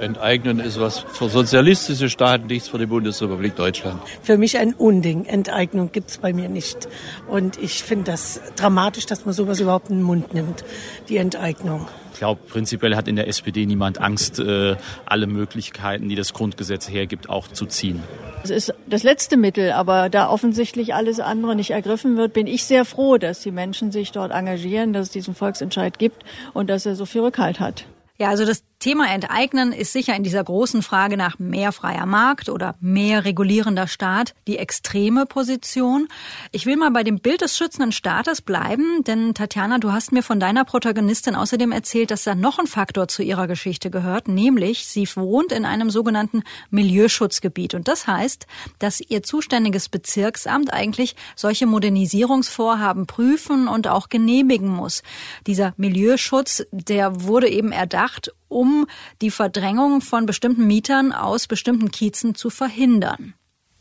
Enteignen 0.00 0.60
ist 0.60 0.80
was 0.80 0.98
für 0.98 1.28
sozialistische 1.28 2.08
Staaten, 2.08 2.46
nichts 2.46 2.68
für 2.68 2.78
die 2.78 2.86
Bundesrepublik 2.86 3.56
Deutschland. 3.56 4.00
Für 4.22 4.36
mich 4.36 4.58
ein 4.58 4.74
Unding. 4.74 5.24
Enteignung 5.24 5.92
gibt 5.92 6.10
es 6.10 6.18
bei 6.18 6.32
mir 6.32 6.48
nicht. 6.48 6.88
Und 7.28 7.58
ich 7.58 7.82
finde 7.82 8.04
das 8.04 8.40
dramatisch, 8.56 9.06
dass 9.06 9.24
man 9.24 9.34
sowas 9.34 9.60
überhaupt 9.60 9.90
in 9.90 9.96
den 9.96 10.02
Mund 10.02 10.34
nimmt, 10.34 10.64
die 11.08 11.16
Enteignung. 11.16 11.86
Ich 12.12 12.18
glaube, 12.18 12.40
prinzipiell 12.46 12.94
hat 12.94 13.08
in 13.08 13.16
der 13.16 13.26
SPD 13.26 13.66
niemand 13.66 14.00
Angst, 14.00 14.38
äh, 14.38 14.76
alle 15.04 15.26
Möglichkeiten, 15.26 16.08
die 16.08 16.14
das 16.14 16.32
Grundgesetz 16.32 16.88
hergibt, 16.88 17.28
auch 17.28 17.48
zu 17.48 17.66
ziehen. 17.66 18.02
Es 18.44 18.50
ist 18.50 18.74
das 18.86 19.02
letzte 19.02 19.36
Mittel, 19.36 19.72
aber 19.72 20.10
da 20.10 20.28
offensichtlich 20.28 20.94
alles 20.94 21.18
andere 21.18 21.56
nicht 21.56 21.70
ergriffen 21.70 22.16
wird, 22.16 22.32
bin 22.32 22.46
ich 22.46 22.64
sehr 22.64 22.84
froh, 22.84 23.18
dass 23.18 23.40
die 23.40 23.50
Menschen 23.50 23.90
sich 23.90 24.12
dort 24.12 24.30
engagieren, 24.30 24.92
dass 24.92 25.08
es 25.08 25.12
diesen 25.12 25.34
Volksentscheid 25.34 25.98
gibt 25.98 26.24
und 26.52 26.70
dass 26.70 26.86
er 26.86 26.94
so 26.94 27.04
viel 27.04 27.22
Rückhalt 27.22 27.58
hat. 27.58 27.86
Ja, 28.16 28.28
also 28.28 28.44
das 28.44 28.62
Thema 28.78 29.10
Enteignen 29.10 29.72
ist 29.72 29.92
sicher 29.92 30.14
in 30.14 30.22
dieser 30.22 30.44
großen 30.44 30.82
Frage 30.82 31.16
nach 31.16 31.38
mehr 31.38 31.72
freier 31.72 32.04
Markt 32.04 32.48
oder 32.50 32.74
mehr 32.80 33.24
regulierender 33.24 33.86
Staat 33.86 34.34
die 34.46 34.58
extreme 34.58 35.24
Position. 35.26 36.08
Ich 36.52 36.66
will 36.66 36.76
mal 36.76 36.90
bei 36.90 37.02
dem 37.02 37.18
Bild 37.18 37.40
des 37.40 37.56
schützenden 37.56 37.92
Staates 37.92 38.42
bleiben, 38.42 39.02
denn 39.04 39.32
Tatjana, 39.32 39.78
du 39.78 39.92
hast 39.92 40.12
mir 40.12 40.22
von 40.22 40.38
deiner 40.38 40.64
Protagonistin 40.64 41.34
außerdem 41.34 41.72
erzählt, 41.72 42.10
dass 42.10 42.24
da 42.24 42.34
noch 42.34 42.58
ein 42.58 42.66
Faktor 42.66 43.08
zu 43.08 43.22
ihrer 43.22 43.46
Geschichte 43.46 43.90
gehört, 43.90 44.28
nämlich 44.28 44.86
sie 44.86 45.08
wohnt 45.14 45.52
in 45.52 45.64
einem 45.64 45.88
sogenannten 45.88 46.42
Milieuschutzgebiet. 46.70 47.74
Und 47.74 47.88
das 47.88 48.06
heißt, 48.06 48.46
dass 48.78 49.00
ihr 49.00 49.22
zuständiges 49.22 49.88
Bezirksamt 49.88 50.72
eigentlich 50.72 51.16
solche 51.36 51.66
Modernisierungsvorhaben 51.66 53.06
prüfen 53.06 53.68
und 53.68 53.88
auch 53.88 54.08
genehmigen 54.10 54.68
muss. 54.68 55.02
Dieser 55.46 55.72
Milieuschutz, 55.76 56.66
der 56.70 57.22
wurde 57.22 57.48
eben 57.48 57.72
erdacht, 57.72 58.32
um 58.48 58.86
die 59.20 59.30
Verdrängung 59.30 60.00
von 60.00 60.26
bestimmten 60.26 60.66
Mietern 60.66 61.12
aus 61.12 61.46
bestimmten 61.46 61.90
Kiezen 61.90 62.34
zu 62.34 62.50
verhindern. 62.50 63.34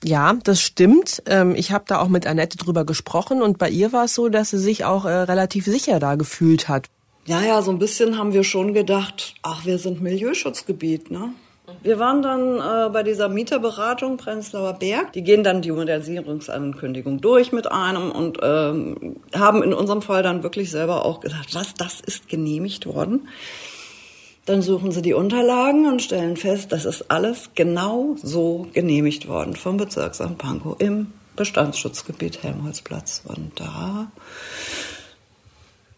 Ja, 0.03 0.33
das 0.43 0.61
stimmt. 0.61 1.23
Ähm, 1.25 1.55
ich 1.55 1.71
habe 1.71 1.85
da 1.87 1.99
auch 1.99 2.09
mit 2.09 2.27
Annette 2.27 2.57
drüber 2.57 2.85
gesprochen 2.85 3.41
und 3.41 3.57
bei 3.57 3.69
ihr 3.69 3.93
war 3.93 4.05
es 4.05 4.15
so, 4.15 4.27
dass 4.29 4.49
sie 4.49 4.57
sich 4.57 4.83
auch 4.83 5.05
äh, 5.05 5.11
relativ 5.11 5.65
sicher 5.65 5.99
da 5.99 6.15
gefühlt 6.15 6.67
hat. 6.67 6.87
Ja, 7.25 7.41
ja, 7.41 7.61
so 7.61 7.71
ein 7.71 7.79
bisschen 7.79 8.17
haben 8.17 8.33
wir 8.33 8.43
schon 8.43 8.73
gedacht, 8.73 9.35
ach, 9.43 9.65
wir 9.65 9.77
sind 9.77 10.01
Milieuschutzgebiet, 10.01 11.09
ne? 11.09 11.29
Wir 11.81 11.97
waren 11.97 12.21
dann 12.21 12.57
äh, 12.57 12.89
bei 12.89 13.03
dieser 13.03 13.29
Mieterberatung 13.29 14.17
Prenzlauer 14.17 14.73
Berg. 14.73 15.13
Die 15.13 15.23
gehen 15.23 15.45
dann 15.45 15.61
die 15.61 15.71
Modernisierungsankündigung 15.71 17.21
durch 17.21 17.53
mit 17.53 17.71
einem 17.71 18.11
und 18.11 18.39
ähm, 18.43 19.15
haben 19.33 19.63
in 19.63 19.73
unserem 19.73 20.01
Fall 20.01 20.23
dann 20.23 20.43
wirklich 20.43 20.69
selber 20.69 21.05
auch 21.05 21.21
gesagt, 21.21 21.55
was, 21.55 21.73
das 21.73 22.01
ist 22.01 22.27
genehmigt 22.27 22.85
worden. 22.85 23.29
Dann 24.45 24.61
suchen 24.61 24.91
sie 24.91 25.01
die 25.01 25.13
Unterlagen 25.13 25.87
und 25.87 26.01
stellen 26.01 26.35
fest, 26.35 26.71
das 26.71 26.83
ist 26.83 27.09
alles 27.09 27.51
genau 27.55 28.17
so 28.21 28.67
genehmigt 28.73 29.27
worden 29.27 29.55
vom 29.55 29.77
Bezirksamt 29.77 30.37
Pankow 30.37 30.75
im 30.79 31.13
Bestandsschutzgebiet 31.35 32.43
Helmholtzplatz. 32.43 33.23
Und 33.25 33.59
da 33.59 34.11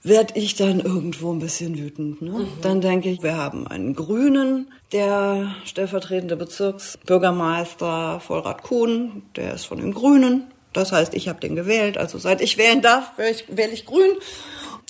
werde 0.04 0.40
ich 0.40 0.54
dann 0.56 0.80
irgendwo 0.80 1.34
ein 1.34 1.40
bisschen 1.40 1.78
wütend. 1.80 2.22
Ne? 2.22 2.32
Mhm. 2.32 2.48
Dann 2.62 2.82
denke 2.82 3.10
ich, 3.10 3.24
wir 3.24 3.36
haben 3.36 3.68
einen 3.68 3.96
Grünen, 3.96 4.72
der 4.92 5.56
stellvertretende 5.66 6.36
Bezirksbürgermeister 6.36 8.20
Vollrad 8.20 8.62
Kuhn, 8.62 9.24
der 9.36 9.56
ist 9.56 9.66
von 9.66 9.80
den 9.80 9.94
Grünen. 9.94 10.44
Das 10.74 10.92
heißt, 10.92 11.16
ich 11.16 11.28
habe 11.28 11.40
den 11.40 11.56
gewählt. 11.56 11.98
Also 11.98 12.20
seit 12.20 12.42
ich 12.42 12.58
wählen 12.58 12.82
darf, 12.82 13.18
wähle 13.18 13.32
ich, 13.32 13.46
wähle 13.50 13.72
ich 13.72 13.86
grün. 13.86 14.12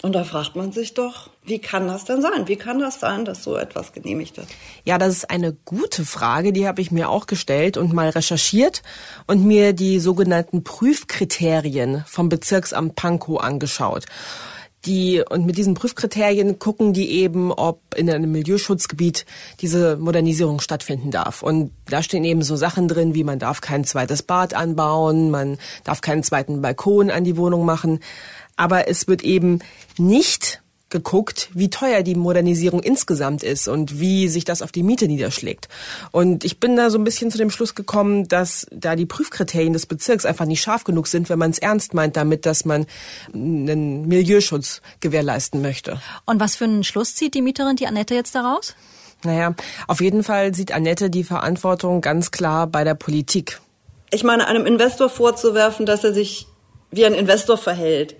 Und 0.01 0.13
da 0.13 0.23
fragt 0.23 0.55
man 0.55 0.71
sich 0.71 0.93
doch, 0.93 1.29
wie 1.43 1.59
kann 1.59 1.87
das 1.87 2.05
denn 2.05 2.21
sein? 2.21 2.47
Wie 2.47 2.57
kann 2.57 2.79
das 2.79 2.99
sein, 2.99 3.25
dass 3.25 3.43
so 3.43 3.55
etwas 3.55 3.93
genehmigt 3.93 4.37
wird? 4.37 4.47
Ja, 4.83 4.97
das 4.97 5.13
ist 5.13 5.29
eine 5.29 5.53
gute 5.65 6.05
Frage, 6.05 6.53
die 6.53 6.67
habe 6.67 6.81
ich 6.81 6.91
mir 6.91 7.09
auch 7.09 7.27
gestellt 7.27 7.77
und 7.77 7.93
mal 7.93 8.09
recherchiert 8.09 8.83
und 9.25 9.45
mir 9.45 9.73
die 9.73 9.99
sogenannten 9.99 10.63
Prüfkriterien 10.63 12.03
vom 12.07 12.29
Bezirksamt 12.29 12.95
Pankow 12.95 13.39
angeschaut. 13.39 14.05
Die, 14.85 15.23
und 15.27 15.47
mit 15.47 15.57
diesen 15.57 15.73
Prüfkriterien 15.73 16.59
gucken 16.59 16.93
die 16.93 17.09
eben, 17.09 17.51
ob 17.51 17.81
in 17.95 18.09
einem 18.09 18.31
Milieuschutzgebiet 18.31 19.25
diese 19.61 19.97
Modernisierung 19.97 20.59
stattfinden 20.59 21.09
darf. 21.09 21.41
Und 21.41 21.71
da 21.85 22.03
stehen 22.03 22.23
eben 22.23 22.43
so 22.43 22.55
Sachen 22.55 22.87
drin, 22.87 23.15
wie 23.15 23.23
man 23.23 23.39
darf 23.39 23.61
kein 23.61 23.83
zweites 23.83 24.21
Bad 24.21 24.53
anbauen, 24.53 25.31
man 25.31 25.57
darf 25.83 26.01
keinen 26.01 26.21
zweiten 26.21 26.61
Balkon 26.61 27.09
an 27.09 27.23
die 27.23 27.37
Wohnung 27.37 27.65
machen. 27.65 27.99
Aber 28.55 28.87
es 28.87 29.07
wird 29.07 29.23
eben 29.23 29.59
nicht 29.97 30.61
geguckt, 30.89 31.49
wie 31.53 31.69
teuer 31.69 32.03
die 32.03 32.15
Modernisierung 32.15 32.81
insgesamt 32.81 33.43
ist 33.43 33.67
und 33.67 33.99
wie 33.99 34.29
sich 34.29 34.45
das 34.45 34.61
auf 34.61 34.71
die 34.71 34.83
Miete 34.83 35.07
niederschlägt. 35.07 35.67
Und 36.11 36.45
ich 36.45 36.59
bin 36.59 36.75
da 36.75 36.89
so 36.89 36.97
ein 36.97 37.03
bisschen 37.03 37.31
zu 37.31 37.37
dem 37.37 37.49
Schluss 37.49 37.75
gekommen, 37.75 38.27
dass 38.27 38.67
da 38.71 38.95
die 38.95 39.05
Prüfkriterien 39.05 39.73
des 39.73 39.87
Bezirks 39.87 40.25
einfach 40.25 40.45
nicht 40.45 40.61
scharf 40.61 40.83
genug 40.83 41.07
sind, 41.07 41.27
wenn 41.29 41.39
man 41.39 41.51
es 41.51 41.57
ernst 41.57 41.93
meint 41.93 42.15
damit, 42.15 42.45
dass 42.45 42.65
man 42.65 42.85
einen 43.33 44.07
Milieuschutz 44.07 44.81
gewährleisten 44.99 45.61
möchte. 45.61 45.99
Und 46.25 46.39
was 46.39 46.55
für 46.55 46.65
einen 46.65 46.83
Schluss 46.83 47.15
zieht 47.15 47.33
die 47.33 47.41
Mieterin, 47.41 47.75
die 47.75 47.87
Annette, 47.87 48.13
jetzt 48.13 48.35
daraus? 48.35 48.75
Naja, 49.23 49.55
auf 49.87 50.01
jeden 50.01 50.23
Fall 50.23 50.53
sieht 50.53 50.71
Annette 50.71 51.09
die 51.09 51.23
Verantwortung 51.23 52.01
ganz 52.01 52.31
klar 52.31 52.67
bei 52.67 52.83
der 52.83 52.95
Politik. 52.95 53.59
Ich 54.11 54.23
meine, 54.23 54.47
einem 54.47 54.65
Investor 54.65 55.09
vorzuwerfen, 55.09 55.85
dass 55.85 56.03
er 56.03 56.13
sich 56.13 56.47
wie 56.91 57.05
ein 57.05 57.15
Investor 57.15 57.57
verhält, 57.57 58.15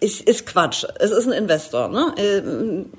ist, 0.00 0.20
ist 0.22 0.46
Quatsch. 0.46 0.84
Es 0.98 1.10
ist 1.10 1.26
ein 1.26 1.32
Investor. 1.32 1.88
Ne? 1.88 2.14
Ähm, 2.16 2.92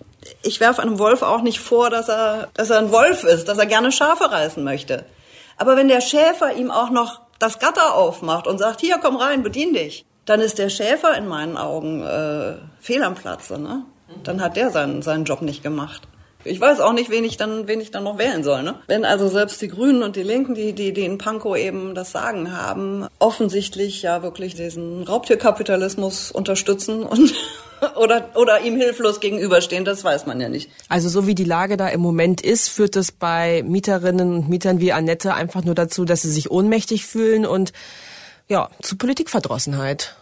ich 0.44 0.60
werfe 0.60 0.82
einem 0.82 1.00
Wolf 1.00 1.22
auch 1.22 1.42
nicht 1.42 1.60
vor, 1.60 1.90
dass 1.90 2.10
er, 2.10 2.50
dass 2.54 2.70
er 2.70 2.80
ein 2.80 2.92
Wolf 2.92 3.24
ist, 3.24 3.48
dass 3.48 3.58
er 3.58 3.66
gerne 3.66 3.92
Schafe 3.92 4.32
reißen 4.32 4.64
möchte. 4.64 5.06
Aber 5.58 5.78
wenn 5.78 5.88
der 5.88 6.02
Schäfer 6.02 6.54
ihm 6.54 6.72
auch 6.72 6.90
noch 6.90 7.22
das 7.40 7.60
Gatter 7.60 7.96
aufmacht 7.96 8.48
und 8.48 8.58
sagt, 8.58 8.82
hier, 8.82 9.00
komm 9.02 9.16
rein, 9.16 9.44
bedien 9.44 9.74
dich, 9.74 10.06
dann 10.26 10.42
ist 10.42 10.58
der 10.58 10.70
Schäfer 10.70 11.16
in 11.18 11.28
meinen 11.28 11.58
Augen 11.58 12.04
äh, 12.04 12.56
fehl 12.80 13.04
am 13.04 13.16
Platze. 13.16 13.58
Ne? 13.60 13.84
Dann 14.24 14.42
hat 14.42 14.58
der 14.58 14.72
seinen, 14.72 15.02
seinen 15.02 15.26
Job 15.26 15.42
nicht 15.42 15.64
gemacht. 15.64 16.08
Ich 16.44 16.62
weiß 16.62 16.80
auch 16.80 16.94
nicht, 16.94 17.10
wen 17.10 17.24
ich 17.24 17.38
dann, 17.38 17.68
wen 17.68 17.82
ich 17.82 17.92
dann 17.92 18.04
noch 18.04 18.18
wählen 18.18 18.44
soll. 18.44 18.64
Ne? 18.64 18.76
Wenn 18.88 19.06
also 19.06 19.28
selbst 19.28 19.62
die 19.62 19.68
Grünen 19.68 20.04
und 20.04 20.16
die 20.16 20.24
Linken, 20.24 20.56
die, 20.56 20.74
die, 20.74 20.94
die 20.94 21.06
in 21.06 21.18
Pankow 21.18 21.58
eben 21.58 21.96
das 21.96 22.12
Sagen 22.12 22.56
haben, 22.56 23.08
offensichtlich 23.20 24.02
ja 24.02 24.22
wirklich 24.24 24.56
diesen 24.56 25.04
Raubtierkapitalismus 25.04 26.32
unterstützen 26.32 27.04
und 27.04 27.34
oder, 27.96 28.30
oder 28.36 28.62
ihm 28.62 28.76
hilflos 28.76 29.20
gegenüberstehen, 29.20 29.86
das 29.86 30.04
weiß 30.04 30.26
man 30.26 30.40
ja 30.40 30.50
nicht. 30.50 30.70
Also 30.90 31.10
so 31.10 31.28
wie 31.28 31.36
die 31.36 31.44
Lage 31.44 31.78
da 31.78 31.88
im 31.88 32.02
Moment 32.02 32.42
ist, 32.42 32.70
führt 32.70 32.96
es 32.96 33.12
bei 33.12 33.64
Mieterinnen 33.66 34.36
und 34.36 34.50
Mietern 34.50 34.80
wie 34.80 34.94
Annette 34.94 35.34
einfach 35.34 35.64
nur 35.64 35.76
dazu, 35.76 36.06
dass 36.06 36.22
sie 36.22 36.32
sich 36.32 36.52
ohnmächtig 36.52 37.06
fühlen 37.06 37.46
und 37.46 37.74
ja, 38.48 38.70
zu 38.82 38.98
Politikverdrossenheit. 38.98 40.16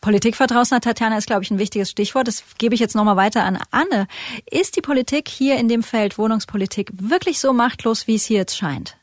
Politikverdrossenheit, 0.00 0.84
Tatjana, 0.84 1.18
ist, 1.18 1.26
glaube 1.26 1.42
ich, 1.42 1.50
ein 1.50 1.58
wichtiges 1.58 1.90
Stichwort. 1.90 2.28
Das 2.28 2.44
gebe 2.58 2.74
ich 2.74 2.80
jetzt 2.80 2.94
nochmal 2.94 3.16
weiter 3.16 3.44
an 3.44 3.58
Anne. 3.70 4.06
Ist 4.50 4.76
die 4.76 4.80
Politik 4.80 5.28
hier 5.28 5.56
in 5.56 5.68
dem 5.68 5.82
Feld 5.82 6.18
Wohnungspolitik 6.18 6.90
wirklich 6.94 7.40
so 7.40 7.52
machtlos, 7.52 8.06
wie 8.06 8.14
es 8.14 8.24
hier 8.24 8.38
jetzt 8.38 8.56
scheint? 8.56 8.96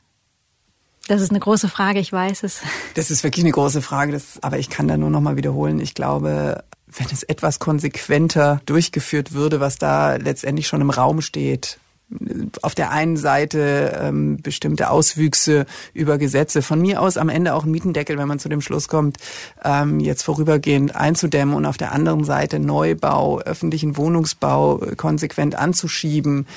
Das 1.08 1.22
ist 1.22 1.30
eine 1.30 1.40
große 1.40 1.70
Frage, 1.70 2.00
ich 2.00 2.12
weiß 2.12 2.44
es. 2.44 2.62
Das 2.96 3.12
ist 3.12 3.24
wirklich 3.24 3.46
eine 3.46 3.52
große 3.52 3.82
Frage, 3.82 4.12
das, 4.12 4.42
aber 4.42 4.58
ich 4.58 4.70
kann 4.70 4.88
da 4.88 4.98
nur 4.98 5.12
nochmal 5.12 5.36
wiederholen. 5.36 5.80
Ich 5.80 5.94
glaube, 5.94 6.64
wenn 6.88 7.08
es 7.12 7.24
etwas 7.24 7.60
konsequenter 7.60 8.62
durchgeführt 8.66 9.34
würde, 9.34 9.60
was 9.60 9.78
da 9.78 10.16
letztendlich 10.16 10.68
schon 10.68 10.82
im 10.82 10.90
Raum 10.90 11.22
steht, 11.22 11.78
auf 12.62 12.76
der 12.76 12.92
einen 12.92 13.18
Seite 13.18 14.00
ähm, 14.02 14.38
bestimmte 14.42 14.90
Auswüchse 14.90 15.66
über 15.94 16.18
Gesetze, 16.18 16.62
von 16.62 16.82
mir 16.82 17.02
aus 17.02 17.18
am 17.18 17.30
Ende 17.30 17.54
auch 17.54 17.66
ein 17.66 17.72
Mietendeckel, 17.72 18.18
wenn 18.18 18.28
man 18.28 18.40
zu 18.40 18.50
dem 18.50 18.62
Schluss 18.62 18.88
kommt, 18.88 19.18
ähm, 19.64 20.00
jetzt 20.00 20.24
vorübergehend 20.24 20.96
einzudämmen 20.96 21.56
und 21.56 21.66
auf 21.66 21.78
der 21.78 21.92
anderen 21.92 22.24
Seite 22.24 22.60
Neubau, 22.60 23.40
öffentlichen 23.40 23.98
Wohnungsbau 23.98 24.82
konsequent 24.98 25.56
anzuschieben, 25.56 26.48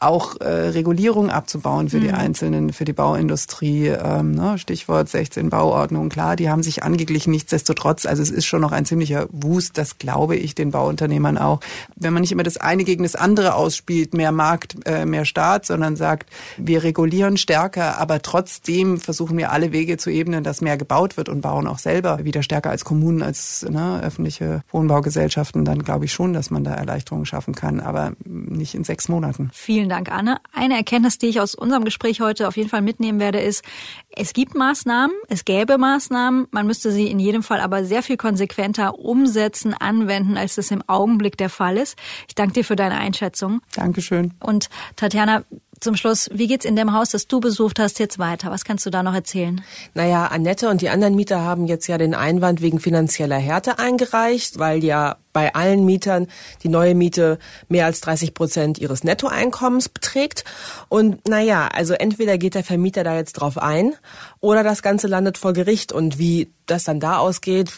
auch 0.00 0.40
äh, 0.40 0.46
Regulierung 0.46 1.30
abzubauen 1.30 1.88
für 1.88 1.98
mhm. 1.98 2.02
die 2.02 2.12
einzelnen, 2.12 2.72
für 2.72 2.84
die 2.84 2.92
Bauindustrie. 2.92 3.88
Ähm, 3.88 4.32
ne, 4.32 4.58
Stichwort 4.58 5.08
16 5.08 5.50
Bauordnung, 5.50 6.08
klar, 6.08 6.36
die 6.36 6.50
haben 6.50 6.62
sich 6.62 6.82
angeglichen. 6.82 7.30
Nichtsdestotrotz, 7.30 8.06
also 8.06 8.22
es 8.22 8.30
ist 8.30 8.46
schon 8.46 8.60
noch 8.60 8.72
ein 8.72 8.84
ziemlicher 8.84 9.26
Wust, 9.30 9.78
das 9.78 9.98
glaube 9.98 10.36
ich 10.36 10.54
den 10.54 10.70
Bauunternehmern 10.70 11.38
auch. 11.38 11.60
Wenn 11.96 12.12
man 12.12 12.22
nicht 12.22 12.32
immer 12.32 12.42
das 12.42 12.56
eine 12.56 12.84
gegen 12.84 13.02
das 13.02 13.14
andere 13.14 13.54
ausspielt, 13.54 14.14
mehr 14.14 14.32
Markt, 14.32 14.76
äh, 14.86 15.06
mehr 15.06 15.24
Staat, 15.24 15.66
sondern 15.66 15.96
sagt, 15.96 16.30
wir 16.56 16.82
regulieren 16.82 17.36
stärker, 17.36 17.98
aber 17.98 18.22
trotzdem 18.22 18.98
versuchen 18.98 19.36
wir 19.38 19.52
alle 19.52 19.72
Wege 19.72 19.96
zu 19.96 20.10
ebnen, 20.10 20.44
dass 20.44 20.60
mehr 20.60 20.76
gebaut 20.76 21.16
wird 21.16 21.28
und 21.28 21.40
bauen 21.40 21.66
auch 21.66 21.78
selber 21.78 22.24
wieder 22.24 22.42
stärker 22.42 22.70
als 22.70 22.84
Kommunen, 22.84 23.22
als 23.22 23.66
ne, 23.68 24.00
öffentliche 24.02 24.62
Wohnbaugesellschaften, 24.70 25.64
dann 25.64 25.82
glaube 25.82 26.04
ich 26.06 26.12
schon, 26.12 26.32
dass 26.32 26.50
man 26.50 26.64
da 26.64 26.74
Erleichterungen 26.74 27.26
schaffen 27.26 27.54
kann, 27.54 27.80
aber 27.80 28.12
nicht 28.24 28.74
in 28.74 28.84
sechs 28.84 29.08
Monaten. 29.08 29.50
Vielen 29.52 29.83
Dank. 29.88 30.04
Dank, 30.04 30.10
Anne. 30.10 30.40
Eine 30.52 30.76
Erkenntnis, 30.76 31.18
die 31.18 31.26
ich 31.26 31.40
aus 31.40 31.54
unserem 31.54 31.84
Gespräch 31.84 32.20
heute 32.20 32.48
auf 32.48 32.56
jeden 32.56 32.68
Fall 32.68 32.82
mitnehmen 32.82 33.20
werde, 33.20 33.40
ist, 33.40 33.64
es 34.10 34.32
gibt 34.32 34.54
Maßnahmen, 34.54 35.14
es 35.28 35.44
gäbe 35.44 35.78
Maßnahmen, 35.78 36.48
man 36.50 36.66
müsste 36.66 36.90
sie 36.90 37.06
in 37.06 37.18
jedem 37.18 37.42
Fall 37.42 37.60
aber 37.60 37.84
sehr 37.84 38.02
viel 38.02 38.16
konsequenter 38.16 38.98
umsetzen, 38.98 39.74
anwenden, 39.74 40.36
als 40.36 40.56
das 40.56 40.70
im 40.70 40.82
Augenblick 40.88 41.36
der 41.36 41.48
Fall 41.48 41.76
ist. 41.76 41.96
Ich 42.28 42.34
danke 42.34 42.54
dir 42.54 42.64
für 42.64 42.76
deine 42.76 42.96
Einschätzung. 42.96 43.60
Dankeschön. 43.74 44.34
Und 44.40 44.68
Tatjana, 44.96 45.44
zum 45.80 45.96
Schluss, 45.96 46.28
wie 46.32 46.46
geht's 46.46 46.64
in 46.64 46.76
dem 46.76 46.92
Haus, 46.92 47.10
das 47.10 47.26
du 47.26 47.40
besucht 47.40 47.78
hast, 47.78 47.98
jetzt 47.98 48.18
weiter? 48.18 48.50
Was 48.50 48.64
kannst 48.64 48.86
du 48.86 48.90
da 48.90 49.02
noch 49.02 49.14
erzählen? 49.14 49.62
Naja, 49.94 50.26
Annette 50.26 50.68
und 50.68 50.80
die 50.80 50.88
anderen 50.88 51.14
Mieter 51.14 51.42
haben 51.42 51.66
jetzt 51.66 51.86
ja 51.86 51.98
den 51.98 52.14
Einwand 52.14 52.62
wegen 52.62 52.80
finanzieller 52.80 53.36
Härte 53.38 53.78
eingereicht, 53.78 54.58
weil 54.58 54.82
ja 54.82 55.16
bei 55.34 55.54
allen 55.54 55.84
Mietern 55.84 56.28
die 56.62 56.70
neue 56.70 56.94
Miete 56.94 57.38
mehr 57.68 57.84
als 57.84 58.00
30 58.00 58.32
Prozent 58.32 58.78
ihres 58.78 59.04
Nettoeinkommens 59.04 59.90
beträgt. 59.90 60.44
Und 60.88 61.28
naja, 61.28 61.68
also 61.68 61.92
entweder 61.92 62.38
geht 62.38 62.54
der 62.54 62.64
Vermieter 62.64 63.04
da 63.04 63.14
jetzt 63.16 63.34
drauf 63.34 63.58
ein 63.58 63.94
oder 64.40 64.62
das 64.62 64.80
Ganze 64.80 65.08
landet 65.08 65.36
vor 65.36 65.52
Gericht. 65.52 65.92
Und 65.92 66.18
wie 66.18 66.50
das 66.66 66.84
dann 66.84 67.00
da 67.00 67.18
ausgeht, 67.18 67.72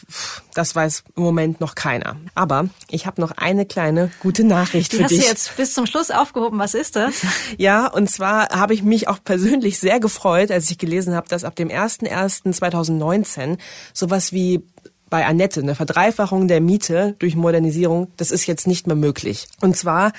das 0.55 0.77
weiß 0.77 1.05
im 1.17 1.23
Moment 1.23 1.61
noch 1.61 1.75
keiner. 1.75 2.17
Aber 2.35 2.69
ich 2.89 3.07
habe 3.07 3.21
noch 3.21 3.33
eine 3.33 3.67
kleine 3.67 4.13
gute 4.21 4.45
Nachricht 4.45 4.93
die 4.93 4.99
für 4.99 5.05
hast 5.05 5.11
dich. 5.11 5.23
Du 5.23 5.27
jetzt 5.27 5.57
bis 5.57 5.75
zum 5.75 5.87
Schluss 5.87 6.11
aufgehoben. 6.13 6.59
Was 6.59 6.75
ist 6.75 6.97
das? 6.97 7.15
Ja, 7.59 7.87
und 7.87 8.11
zwar 8.11 8.49
habe 8.51 8.75
ich 8.75 8.83
mich 8.83 9.09
auch 9.09 9.19
persönlich 9.23 9.79
sehr 9.79 9.99
gefreut, 10.01 10.51
als 10.51 10.71
ich 10.71 10.77
gelesen 10.79 11.15
habe, 11.15 11.29
dass 11.29 11.45
ab 11.45 11.55
dem 11.57 11.69
01.01.2019 11.69 13.57
sowas 13.95 14.33
wie 14.33 14.63
bei 15.09 15.25
Annette, 15.25 15.61
eine 15.61 15.75
Verdreifachung 15.75 16.49
der 16.49 16.61
Miete 16.61 17.15
durch 17.19 17.37
Modernisierung, 17.37 18.09
das 18.17 18.31
ist 18.31 18.47
jetzt 18.47 18.67
nicht 18.67 18.87
mehr 18.87 18.97
möglich. 18.97 19.47
Und 19.61 19.77
zwar 19.77 20.13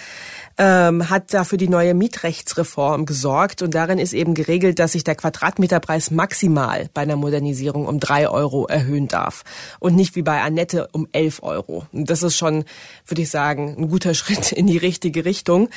ähm, 0.58 1.10
hat 1.10 1.34
dafür 1.34 1.58
die 1.58 1.68
neue 1.68 1.94
Mietrechtsreform 1.94 3.06
gesorgt 3.06 3.62
und 3.62 3.76
darin 3.76 4.00
ist 4.00 4.14
eben 4.14 4.34
geregelt, 4.34 4.80
dass 4.80 4.94
sich 4.94 5.04
der 5.04 5.16
Quadratmeterpreis 5.16 6.10
maximal 6.12 6.90
bei 6.94 7.02
einer 7.02 7.16
Modernisierung 7.16 7.86
um 7.86 8.00
drei 8.00 8.30
Euro 8.30 8.66
erhöhen 8.66 9.08
darf 9.08 9.44
und 9.80 9.96
nicht 9.96 10.16
wie 10.16 10.24
bei 10.24 10.42
Annette 10.42 10.88
um 10.94 11.08
elf 11.12 11.44
Euro. 11.44 11.86
Und 11.92 12.10
das 12.10 12.24
ist 12.24 12.38
schon, 12.38 12.64
würde 13.06 13.22
ich 13.22 13.30
sagen, 13.30 13.76
ein 13.78 13.90
guter 13.90 14.14
Schritt 14.16 14.52
in 14.52 14.68
die 14.68 14.78
richtige 14.78 15.26
Richtung. 15.26 15.70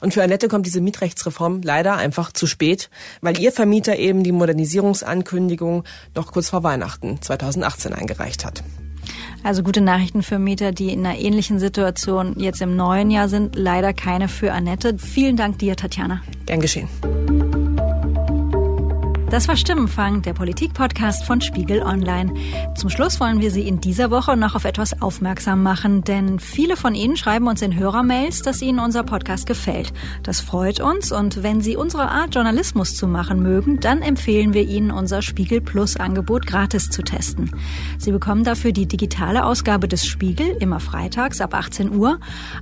Und 0.00 0.14
für 0.14 0.22
Annette 0.22 0.48
kommt 0.48 0.66
diese 0.66 0.80
Mietrechtsreform 0.80 1.62
leider 1.62 1.96
einfach 1.96 2.32
zu 2.32 2.46
spät, 2.46 2.90
weil 3.20 3.38
ihr 3.40 3.50
Vermieter 3.50 3.96
eben 3.96 4.22
die 4.22 4.32
Modernisierungsankündigung 4.32 5.84
noch 6.14 6.32
kurz 6.32 6.50
vor 6.50 6.62
Weihnachten 6.62 7.20
2018 7.20 7.92
eingereicht 7.92 8.44
hat. 8.44 8.62
Also 9.42 9.62
gute 9.62 9.80
Nachrichten 9.80 10.22
für 10.22 10.38
Mieter, 10.38 10.72
die 10.72 10.92
in 10.92 11.06
einer 11.06 11.18
ähnlichen 11.18 11.58
Situation 11.58 12.34
jetzt 12.38 12.60
im 12.60 12.76
neuen 12.76 13.10
Jahr 13.10 13.28
sind. 13.28 13.56
Leider 13.56 13.92
keine 13.92 14.28
für 14.28 14.52
Annette. 14.52 14.98
Vielen 14.98 15.36
Dank 15.36 15.58
dir, 15.58 15.76
Tatjana. 15.76 16.20
Gern 16.46 16.60
geschehen. 16.60 16.88
Das 19.30 19.46
war 19.46 19.58
Stimmenfang, 19.58 20.22
der 20.22 20.32
Politik-Podcast 20.32 21.26
von 21.26 21.42
Spiegel 21.42 21.82
Online. 21.82 22.32
Zum 22.74 22.88
Schluss 22.88 23.20
wollen 23.20 23.42
wir 23.42 23.50
Sie 23.50 23.68
in 23.68 23.78
dieser 23.78 24.10
Woche 24.10 24.38
noch 24.38 24.54
auf 24.54 24.64
etwas 24.64 25.02
aufmerksam 25.02 25.62
machen, 25.62 26.02
denn 26.02 26.40
viele 26.40 26.78
von 26.78 26.94
Ihnen 26.94 27.14
schreiben 27.18 27.46
uns 27.46 27.60
in 27.60 27.78
Hörermails, 27.78 28.40
dass 28.40 28.62
Ihnen 28.62 28.78
unser 28.78 29.02
Podcast 29.02 29.46
gefällt. 29.46 29.92
Das 30.22 30.40
freut 30.40 30.80
uns 30.80 31.12
und 31.12 31.42
wenn 31.42 31.60
Sie 31.60 31.76
unsere 31.76 32.08
Art 32.08 32.34
Journalismus 32.34 32.96
zu 32.96 33.06
machen 33.06 33.42
mögen, 33.42 33.80
dann 33.80 34.00
empfehlen 34.00 34.54
wir 34.54 34.66
Ihnen 34.66 34.90
unser 34.90 35.20
Spiegel 35.20 35.60
Plus 35.60 35.98
Angebot 35.98 36.46
gratis 36.46 36.88
zu 36.88 37.02
testen. 37.02 37.50
Sie 37.98 38.12
bekommen 38.12 38.44
dafür 38.44 38.72
die 38.72 38.86
digitale 38.86 39.44
Ausgabe 39.44 39.88
des 39.88 40.06
Spiegel 40.06 40.56
immer 40.58 40.80
freitags 40.80 41.42
ab 41.42 41.54
18 41.54 41.94
Uhr. 41.94 42.18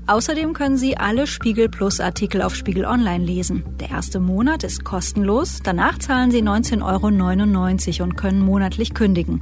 Außerdem 0.09 0.53
können 0.53 0.79
Sie 0.79 0.97
alle 0.97 1.29
Spiegel 1.29 1.69
Plus 1.69 2.01
Artikel 2.01 2.43
auf 2.43 2.57
Spiegel 2.57 2.87
Online 2.87 3.25
lesen. 3.25 3.63
Der 3.79 3.91
erste 3.91 4.19
Monat 4.19 4.65
ist 4.65 4.83
kostenlos, 4.83 5.61
danach 5.63 5.99
zahlen 5.99 6.33
Sie 6.33 6.43
19,99 6.57 8.01
Euro 8.01 8.05
und 8.05 8.17
können 8.17 8.41
monatlich 8.41 8.95
kündigen. 8.95 9.41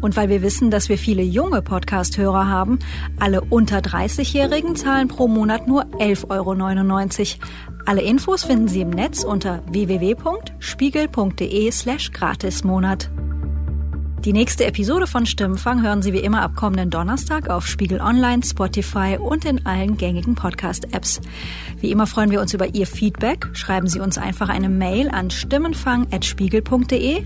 Und 0.00 0.16
weil 0.16 0.28
wir 0.28 0.42
wissen, 0.42 0.70
dass 0.70 0.88
wir 0.88 0.98
viele 0.98 1.22
junge 1.22 1.62
Podcast-Hörer 1.62 2.46
haben, 2.46 2.78
alle 3.18 3.40
unter 3.42 3.78
30-Jährigen 3.78 4.76
zahlen 4.76 5.08
pro 5.08 5.26
Monat 5.28 5.66
nur 5.66 5.84
11,99 5.98 6.30
Euro. 6.30 6.54
Alle 7.86 8.02
Infos 8.02 8.44
finden 8.44 8.68
Sie 8.68 8.82
im 8.82 8.90
Netz 8.90 9.24
unter 9.24 9.62
www.spiegel.de 9.70 11.70
slash 11.70 12.12
gratismonat. 12.12 13.10
Die 14.24 14.32
nächste 14.32 14.64
Episode 14.64 15.06
von 15.06 15.26
Stimmenfang 15.26 15.80
hören 15.80 16.02
Sie 16.02 16.12
wie 16.12 16.18
immer 16.18 16.42
ab 16.42 16.56
kommenden 16.56 16.90
Donnerstag 16.90 17.48
auf 17.48 17.68
Spiegel 17.68 18.00
Online, 18.00 18.42
Spotify 18.42 19.16
und 19.16 19.44
in 19.44 19.64
allen 19.64 19.96
gängigen 19.96 20.34
Podcast-Apps. 20.34 21.20
Wie 21.80 21.92
immer 21.92 22.08
freuen 22.08 22.32
wir 22.32 22.40
uns 22.40 22.52
über 22.52 22.74
Ihr 22.74 22.88
Feedback. 22.88 23.48
Schreiben 23.52 23.86
Sie 23.86 24.00
uns 24.00 24.18
einfach 24.18 24.48
eine 24.48 24.68
Mail 24.68 25.08
an 25.08 25.30
stimmenfang.spiegel.de 25.30 27.22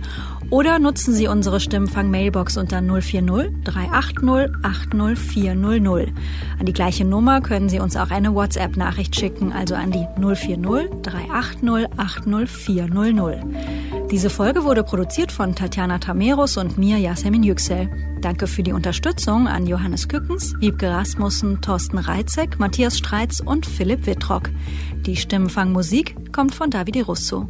oder 0.51 0.79
nutzen 0.79 1.15
Sie 1.15 1.29
unsere 1.29 1.61
Stimmenfang-Mailbox 1.61 2.59
unter 2.59 2.83
040 2.83 3.65
380 3.65 4.51
80400. 4.63 6.09
An 6.59 6.67
die 6.67 6.75
gleiche 6.75 7.07
Nummer 7.07 7.41
können 7.41 7.71
Sie 7.71 7.81
uns 7.81 7.97
auch 7.97 8.11
eine 8.11 8.35
WhatsApp-Nachricht 8.35 9.17
schicken, 9.17 9.51
also 9.51 9.75
an 9.75 9.93
die 9.93 10.07
040 10.21 11.01
380 11.01 11.89
80400. 11.97 13.39
Diese 14.13 14.29
Folge 14.29 14.65
wurde 14.65 14.85
produziert 14.85 15.33
von 15.33 15.55
Tatjana 15.55 15.99
Tameros 15.99 16.59
und 16.59 16.77
mir, 16.77 16.99
Yasemin 16.99 17.43
Yüksel. 17.43 17.89
Danke 18.21 18.47
für 18.47 18.63
die 18.63 18.75
Unterstützung 18.75 19.49
an 19.49 19.67
Johannes 19.67 20.07
Kückens, 20.07 20.53
Wiebke 20.59 20.91
Rasmussen, 20.91 21.63
Thorsten 21.63 21.97
Reitzek, 21.97 22.59
Matthias 22.59 22.99
Streitz 22.99 23.41
und 23.41 23.65
Philipp 23.65 24.05
Wittrock. 24.05 24.51
Die 25.07 25.17
Stimmenfangmusik 25.17 26.31
kommt 26.31 26.55
von 26.55 26.69
Davide 26.69 27.07
Russo. 27.07 27.49